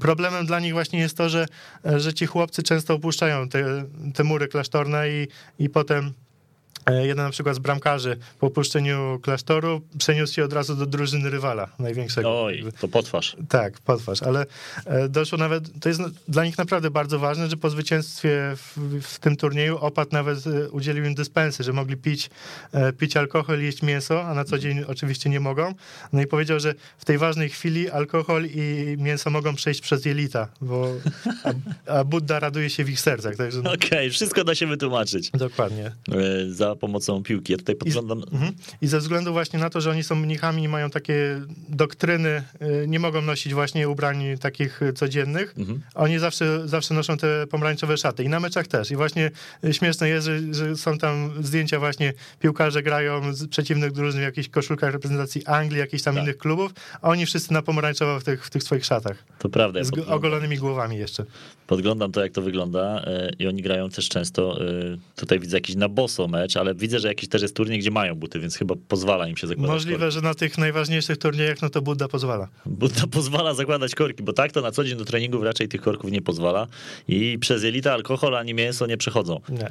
[0.00, 1.46] Problemem dla nich właśnie jest to, że,
[1.96, 5.28] że ci chłopcy często opuszczają te, te mury klasztorne i,
[5.58, 6.12] i potem
[6.88, 11.68] jeden na przykład z bramkarzy po opuszczeniu klasztoru przeniósł się od razu do drużyny rywala
[11.78, 12.44] największego.
[12.44, 13.36] Oj, to potwarz.
[13.48, 14.46] Tak, potwarz, ale
[14.86, 19.18] e, doszło nawet, to jest dla nich naprawdę bardzo ważne, że po zwycięstwie w, w
[19.18, 22.30] tym turnieju opat nawet e, udzielił im dyspensy, że mogli pić,
[22.98, 25.74] pić alkohol i jeść mięso, a na co dzień oczywiście nie mogą.
[26.12, 30.48] No i powiedział, że w tej ważnej chwili alkohol i mięso mogą przejść przez jelita,
[30.60, 30.94] bo
[31.44, 31.52] a,
[31.92, 33.36] a Buddha raduje się w ich sercach.
[33.36, 33.60] Także...
[33.60, 35.30] Okej, okay, wszystko da się wytłumaczyć.
[35.30, 35.92] Dokładnie.
[36.48, 37.52] Za pomocą piłki.
[37.52, 38.20] Ja tutaj podglądam.
[38.20, 38.52] I, mhm.
[38.80, 42.88] I ze względu właśnie na to, że oni są mnichami i mają takie doktryny, y,
[42.88, 45.80] nie mogą nosić właśnie ubrań takich codziennych, mhm.
[45.94, 48.24] oni zawsze, zawsze noszą te pomarańczowe szaty.
[48.24, 48.90] I na meczach też.
[48.90, 49.30] I właśnie
[49.72, 54.48] śmieszne jest, że, że są tam zdjęcia właśnie piłkarze grają z przeciwnych drużyn w jakichś
[54.48, 56.24] koszulkach reprezentacji Anglii, jakichś tam tak.
[56.24, 59.24] innych klubów, a oni wszyscy na pomarańczowo w tych, w tych swoich szatach.
[59.38, 59.84] To prawda.
[59.84, 61.24] Z ogolonymi głowami jeszcze.
[61.66, 65.76] Podglądam to, jak to wygląda y, i oni grają też często, y, tutaj widzę jakiś
[65.76, 68.74] na boso mecz, ale widzę, że jakiś też jest turniej, gdzie mają buty, więc chyba
[68.88, 70.14] pozwala im się zakładać Możliwe, korki.
[70.14, 72.48] że na tych najważniejszych turniejach, no to Budda pozwala.
[72.66, 76.10] Budda pozwala zakładać korki, bo tak to na co dzień do treningów raczej tych korków
[76.10, 76.66] nie pozwala
[77.08, 79.40] i przez jelita alkohol ani mięso nie przechodzą.
[79.48, 79.70] Nie.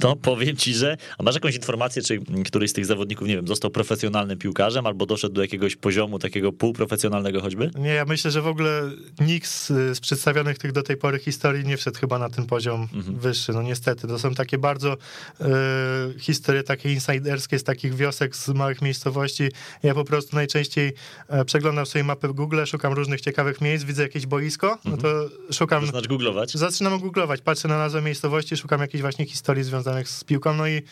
[0.00, 0.96] To powiem ci, że.
[1.18, 5.06] A masz jakąś informację, czy któryś z tych zawodników, nie wiem, został profesjonalnym piłkarzem albo
[5.06, 7.70] doszedł do jakiegoś poziomu takiego półprofesjonalnego choćby?
[7.74, 8.90] Nie, ja myślę, że w ogóle
[9.20, 12.88] nikt z, z przedstawionych tych do tej pory historii nie wszedł chyba na ten poziom
[12.94, 13.18] mhm.
[13.18, 13.52] wyższy.
[13.52, 18.82] No niestety, to są takie bardzo y, historie takie insiderskie z takich wiosek, z małych
[18.82, 19.48] miejscowości.
[19.82, 20.92] Ja po prostu najczęściej
[21.28, 25.10] e, przeglądam sobie mapy w Google, szukam różnych ciekawych miejsc, widzę jakieś boisko, no to
[25.10, 25.30] mhm.
[25.52, 25.86] szukam.
[25.86, 26.52] Znaczy googlować?
[26.52, 30.68] Zaczynam googlować, patrzę na nazwę miejscowości, szukam jakiejś właśnie historii związanej związanych z piłką, no
[30.68, 30.82] i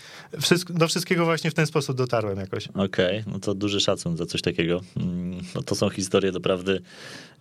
[0.41, 2.69] wszystko, do wszystkiego właśnie w ten sposób dotarłem jakoś.
[2.69, 2.85] Okej,
[3.21, 4.81] okay, no to duży szacun za coś takiego.
[4.97, 6.81] Mm, no to są historie doprawdy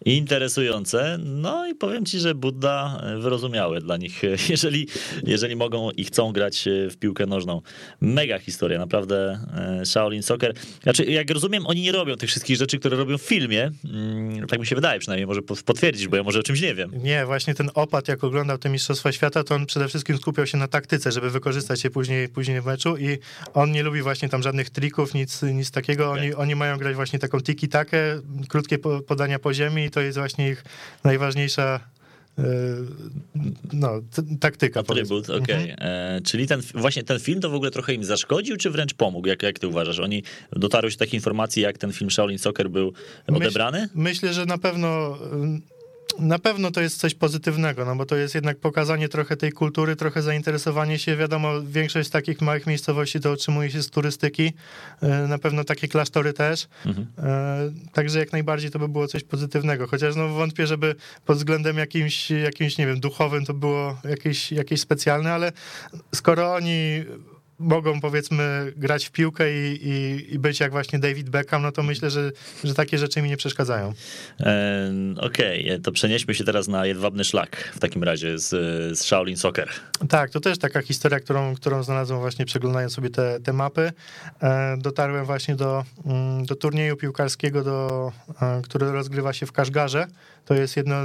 [0.05, 1.17] interesujące.
[1.25, 4.87] No i powiem ci, że Buddha wyrozumiały dla nich, jeżeli,
[5.23, 7.61] jeżeli mogą i chcą grać w piłkę nożną.
[8.01, 9.39] Mega historia, naprawdę
[9.81, 10.53] e, Shaolin Soccer.
[10.83, 13.71] Znaczy, jak rozumiem, oni nie robią tych wszystkich rzeczy, które robią w filmie.
[13.85, 16.91] Mm, tak mi się wydaje przynajmniej, może potwierdzić, bo ja może o czymś nie wiem.
[17.03, 20.57] Nie, właśnie ten opad, jak oglądał te Mistrzostwa Świata, to on przede wszystkim skupiał się
[20.57, 23.17] na taktyce, żeby wykorzystać je później, później w meczu i
[23.53, 26.11] on nie lubi właśnie tam żadnych trików, nic, nic takiego.
[26.11, 27.97] Oni, oni mają grać właśnie taką tiki-takę,
[28.47, 28.77] krótkie
[29.07, 30.63] podania po ziemi i to jest właśnie ich
[31.03, 31.79] najważniejsza
[32.39, 32.43] e,
[33.73, 34.01] no,
[34.39, 34.79] taktyka.
[34.79, 35.43] Atrybut, okej.
[35.43, 35.55] Okay.
[35.55, 35.77] Mhm.
[35.79, 39.27] E, czyli ten, właśnie ten film to w ogóle trochę im zaszkodził, czy wręcz pomógł?
[39.27, 39.99] Jak, jak ty uważasz?
[39.99, 40.23] Oni
[40.53, 42.93] dotarły się takie informacje, jak ten film Shaolin Soccer był
[43.27, 43.79] odebrany?
[43.79, 45.17] Myśl, myślę, że na pewno
[46.19, 49.95] na pewno to jest coś pozytywnego, no bo to jest jednak pokazanie trochę tej kultury,
[49.95, 51.15] trochę zainteresowanie się.
[51.15, 54.53] Wiadomo, większość takich małych miejscowości to otrzymuje się z turystyki,
[55.01, 56.67] e, na pewno takie klasztory też.
[56.85, 57.07] Mhm.
[57.17, 59.87] E, także jak najbardziej to by było coś pozytywnego.
[59.87, 60.95] Chociaż no wątpię, żeby
[61.25, 65.51] pod względem jakimś, jakimś nie wiem, duchowym to było jakieś, jakieś specjalne, ale
[66.15, 67.05] skoro oni
[67.59, 71.83] mogą powiedzmy grać w piłkę i, i, i, być jak właśnie David Beckham, no to
[71.83, 72.31] myślę, że,
[72.63, 73.93] że takie rzeczy mi nie przeszkadzają.
[74.39, 75.79] E, Okej, okay.
[75.79, 78.49] to przenieśmy się teraz na jedwabny szlak w takim razie z,
[78.97, 79.69] z Shaolin Soccer.
[80.09, 83.91] Tak, to też taka historia, którą, którą znalazłem właśnie przeglądając sobie te, te mapy.
[84.41, 90.07] E, dotarłem właśnie do, mm, do turnieju piłkarskiego, do, e, który rozgrywa się w Kaszgarze.
[90.45, 90.95] To jest jedno,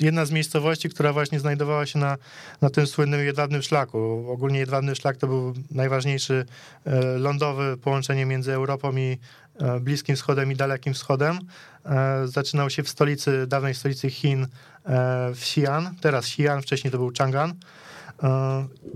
[0.00, 2.16] jedna z miejscowości, która właśnie znajdowała się na,
[2.62, 4.26] na tym słynnym jedwabnym szlaku.
[4.28, 6.44] Ogólnie jedwabny szlak to był najważniejszy
[6.84, 9.18] e, lądowe połączenie między Europą i
[9.60, 11.38] e, Bliskim Wschodem i Dalekim Wschodem.
[11.84, 14.46] E, zaczynał się w stolicy, dawnej stolicy Chin,
[15.34, 17.52] w Xi'an, teraz Xi'an, wcześniej to był Chang'an.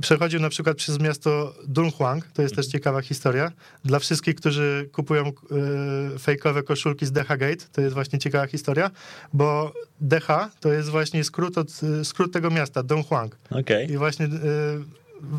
[0.01, 2.73] Przechodził na przykład przez miasto Dunhuang, to jest też mhm.
[2.73, 3.53] ciekawa historia.
[3.85, 5.33] Dla wszystkich, którzy kupują
[6.19, 8.91] fejkowe koszulki z DH Gate, to jest właśnie ciekawa historia,
[9.33, 10.27] bo DH
[10.61, 11.69] to jest właśnie skrót, od,
[12.03, 13.37] skrót tego miasta, Dunhuang.
[13.51, 13.85] Okay.
[13.85, 14.29] I właśnie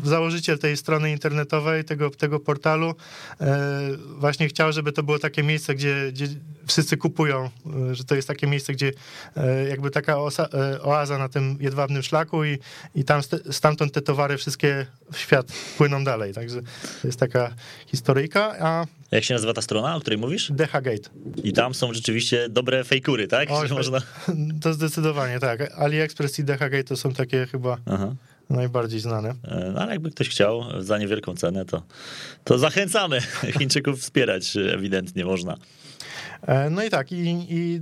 [0.04, 2.94] założyciel tej strony internetowej, tego, tego portalu,
[3.40, 3.58] e,
[4.18, 6.26] właśnie chciał, żeby to było takie miejsce, gdzie, gdzie
[6.66, 7.50] wszyscy kupują,
[7.90, 8.92] e, że to jest takie miejsce, gdzie
[9.36, 10.48] e, jakby taka osa,
[10.82, 12.58] oaza na tym jedwabnym szlaku i,
[12.94, 16.34] i tam stamtąd te towary wszystkie w świat płyną dalej.
[16.34, 16.62] Także
[17.02, 17.54] to jest taka
[17.86, 20.52] historyjka, a jak się nazywa ta strona, o której mówisz?
[20.52, 21.10] Dehagate.
[21.44, 23.50] I tam są rzeczywiście dobre fejkury, tak?
[23.50, 23.98] O, można...
[24.62, 25.72] To zdecydowanie tak.
[25.78, 28.14] AliExpress i Dehagate to są takie chyba Aha
[28.50, 29.34] najbardziej znane.
[29.44, 31.82] E, no, ale jakby ktoś chciał za niewielką cenę, to,
[32.44, 33.20] to zachęcamy
[33.58, 35.56] Chińczyków wspierać, ewidentnie można.
[36.46, 37.80] E, no i tak, i, i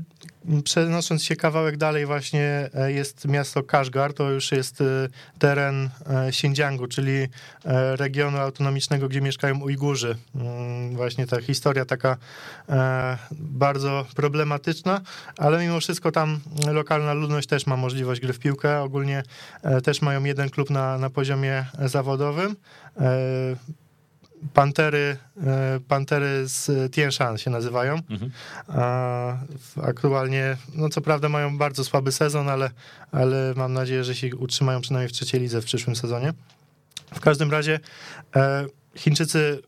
[0.65, 4.83] przenosząc się kawałek dalej właśnie e, jest miasto Kashgar, to już jest
[5.39, 5.91] teren
[6.29, 7.29] Xinjiangu, czyli
[7.97, 10.17] regionu autonomicznego, gdzie mieszkają Ujgurzy.
[10.35, 12.17] Mm, właśnie ta historia taka
[13.33, 15.01] bardzo problematyczna,
[15.39, 16.41] ale mimo wszystko tam
[16.73, 18.81] lokalna ludność też ma możliwość gry w piłkę.
[18.81, 19.23] Ogólnie
[19.85, 22.57] też mają jeden klub na, na poziomie zawodowym.
[24.55, 25.16] Pantery,
[25.47, 27.99] e, Pantery z Tienshan się nazywają.
[28.11, 28.30] Mhm.
[29.82, 32.70] Aktualnie, no co prawda mają bardzo słaby sezon, ale,
[33.12, 36.32] ale mam nadzieję, że się utrzymają przynajmniej w trzeciej lidze w przyszłym sezonie.
[37.14, 37.80] W każdym razie
[38.36, 39.62] e, Chińczycy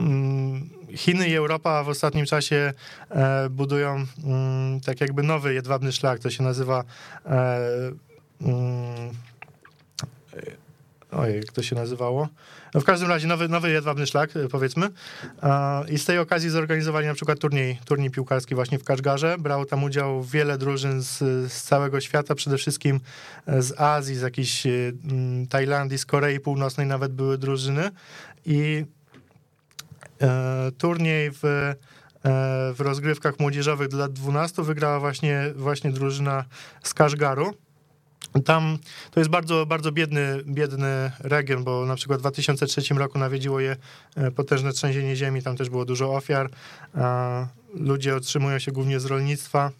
[0.00, 2.72] mm, Chiny i Europa w ostatnim czasie
[3.10, 6.84] e, budują mm, tak jakby nowy jedwabny szlak, to się nazywa
[8.40, 9.10] mm,
[11.10, 12.28] ojej, jak to się nazywało?
[12.74, 14.88] No w każdym razie nowy, nowy jedwabny szlak, y, powiedzmy.
[15.88, 19.36] I z tej okazji zorganizowali na przykład turniej, turniej piłkarski właśnie w Kaszgarze.
[19.38, 21.18] Brało tam udział wiele drużyn z,
[21.52, 23.00] z całego świata, przede wszystkim
[23.46, 27.90] e, z Azji, z jakiejś mm, Tajlandii, z Korei Północnej nawet były drużyny.
[28.46, 28.84] I
[30.22, 31.74] e, turniej w e,
[32.74, 36.44] w rozgrywkach młodzieżowych dla lat 12 wygrała właśnie, właśnie drużyna
[36.82, 37.54] z Kaszgaru.
[38.44, 38.78] Tam
[39.10, 43.76] to jest bardzo, bardzo biedny, biedny region, bo na przykład w 2003 roku nawiedziło je
[44.16, 46.50] e, potężne trzęsienie ziemi, tam też było dużo ofiar.
[47.74, 49.70] Ludzie otrzymują się głównie z rolnictwa.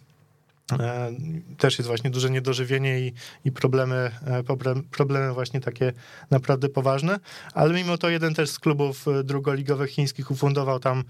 [0.71, 1.11] E,
[1.57, 3.13] też jest właśnie duże niedożywienie i,
[3.45, 4.43] i problemy, e,
[4.91, 5.93] problemy właśnie takie
[6.31, 7.19] naprawdę poważne,
[7.53, 11.03] ale mimo to jeden też z klubów e, drugoligowych chińskich ufundował tam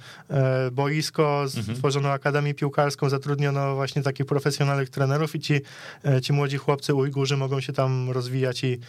[0.71, 1.75] boisko, mhm.
[1.75, 5.61] stworzono akademię piłkarską, zatrudniono właśnie takich profesjonalnych trenerów i ci,
[6.21, 8.79] ci młodzi chłopcy Ujgurzy mogą się tam rozwijać i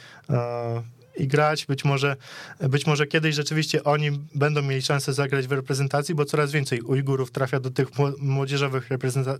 [1.18, 1.66] i grać.
[1.66, 2.16] Być może,
[2.60, 7.30] być może kiedyś rzeczywiście oni będą mieli szansę zagrać w reprezentacji, bo coraz więcej Ujgurów
[7.30, 7.88] trafia do tych
[8.18, 8.88] młodzieżowych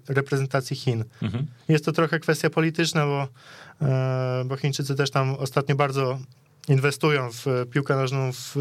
[0.09, 1.05] reprezentacji Chin.
[1.22, 1.47] Mhm.
[1.68, 3.29] Jest to trochę kwestia polityczna, bo,
[3.83, 6.18] e, bo Chińczycy też tam ostatnio bardzo
[6.68, 8.57] inwestują w piłkę nożną w,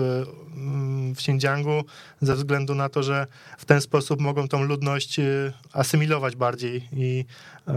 [1.16, 1.84] w Xinjiangu
[2.22, 7.26] ze względu na to, że w ten sposób mogą tą ludność e, asymilować bardziej i,
[7.68, 7.76] e,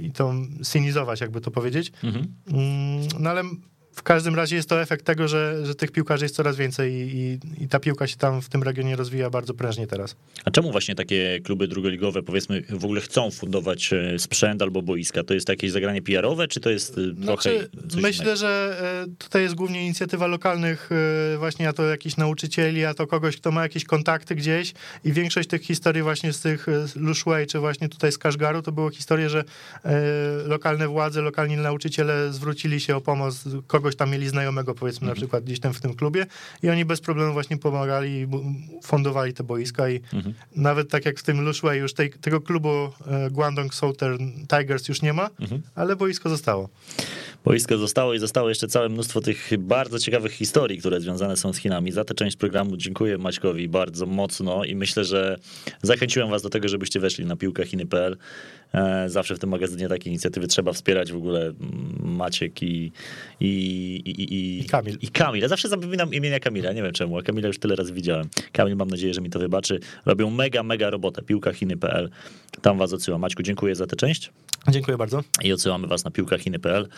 [0.00, 1.92] i tą sinizować, jakby to powiedzieć.
[2.04, 2.34] Mhm.
[2.48, 3.42] Mm, no ale
[3.92, 7.38] w każdym razie jest to efekt tego, że, że tych piłkarzy jest coraz więcej i,
[7.60, 10.16] i, ta piłka się tam w tym regionie rozwija bardzo prężnie teraz.
[10.44, 15.24] A czemu właśnie takie kluby drugoligowe, powiedzmy, w ogóle chcą fundować e, sprzęt albo boiska?
[15.24, 18.36] To jest jakieś zagranie PR-owe, czy to jest e, trochę znaczy, Myślę, innego?
[18.36, 20.90] że e, tutaj jest głównie inicjatywa lokalnych,
[21.38, 24.72] właśnie a to jakichś nauczycieli, a to kogoś, kto ma jakieś kontakty gdzieś
[25.04, 26.66] i większość tych historii właśnie z tych
[26.96, 29.44] Lushui, czy właśnie tutaj z Kaszgaru, to było historie, że
[30.46, 35.44] lokalne władze, lokalni nauczyciele zwrócili się o pomoc kogoś tam mieli znajomego, powiedzmy, na przykład
[35.44, 36.26] gdzieś tam w tym klubie
[36.62, 38.26] i oni bez problemu właśnie pomagali,
[38.82, 40.00] fundowali te boiska i
[40.56, 45.02] nawet tak jak w tym Lushway już tej, tego klubu e, Guangdong Southern Tigers już
[45.02, 45.30] nie ma,
[45.74, 46.68] ale boisko zostało.
[47.44, 51.56] Boisko zostało i zostało jeszcze całe mnóstwo tych bardzo ciekawych historii, które związane są z
[51.56, 51.92] Chinami.
[51.92, 55.38] Za tę część programu dziękuję Maćkowi bardzo mocno i myślę, że
[55.82, 58.16] zachęciłem was do tego, żebyście weszli na piłkachiny.pl.
[58.74, 61.52] E, Zawsze w tym magazynie takie inicjatywy trzeba wspierać w ogóle
[62.00, 62.92] Maciek i,
[63.40, 63.46] i,
[64.04, 64.98] i, i, I Kamil.
[65.02, 65.42] I Kamil.
[65.42, 68.28] Ja zawsze zapominam imienia Kamila, nie wiem czemu, a Kamila już tyle razy widziałem.
[68.52, 69.80] Kamil, mam nadzieję, że mi to wybaczy.
[70.06, 71.22] Robią mega, mega robotę.
[71.22, 72.10] Piłkachiny.pl.
[72.62, 73.20] Tam was odsyłam.
[73.20, 74.30] Maćku, dziękuję za tę część
[74.68, 75.22] Dziękuję bardzo.
[75.42, 76.88] i odsyłamy was na piłkachiny.pl.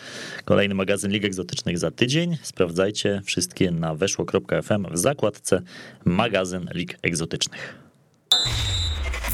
[0.45, 2.37] Kolejny magazyn Lig Egzotycznych za tydzień.
[2.41, 5.61] Sprawdzajcie wszystkie na weszło.fm w zakładce
[6.05, 7.75] magazyn Lig Egzotycznych.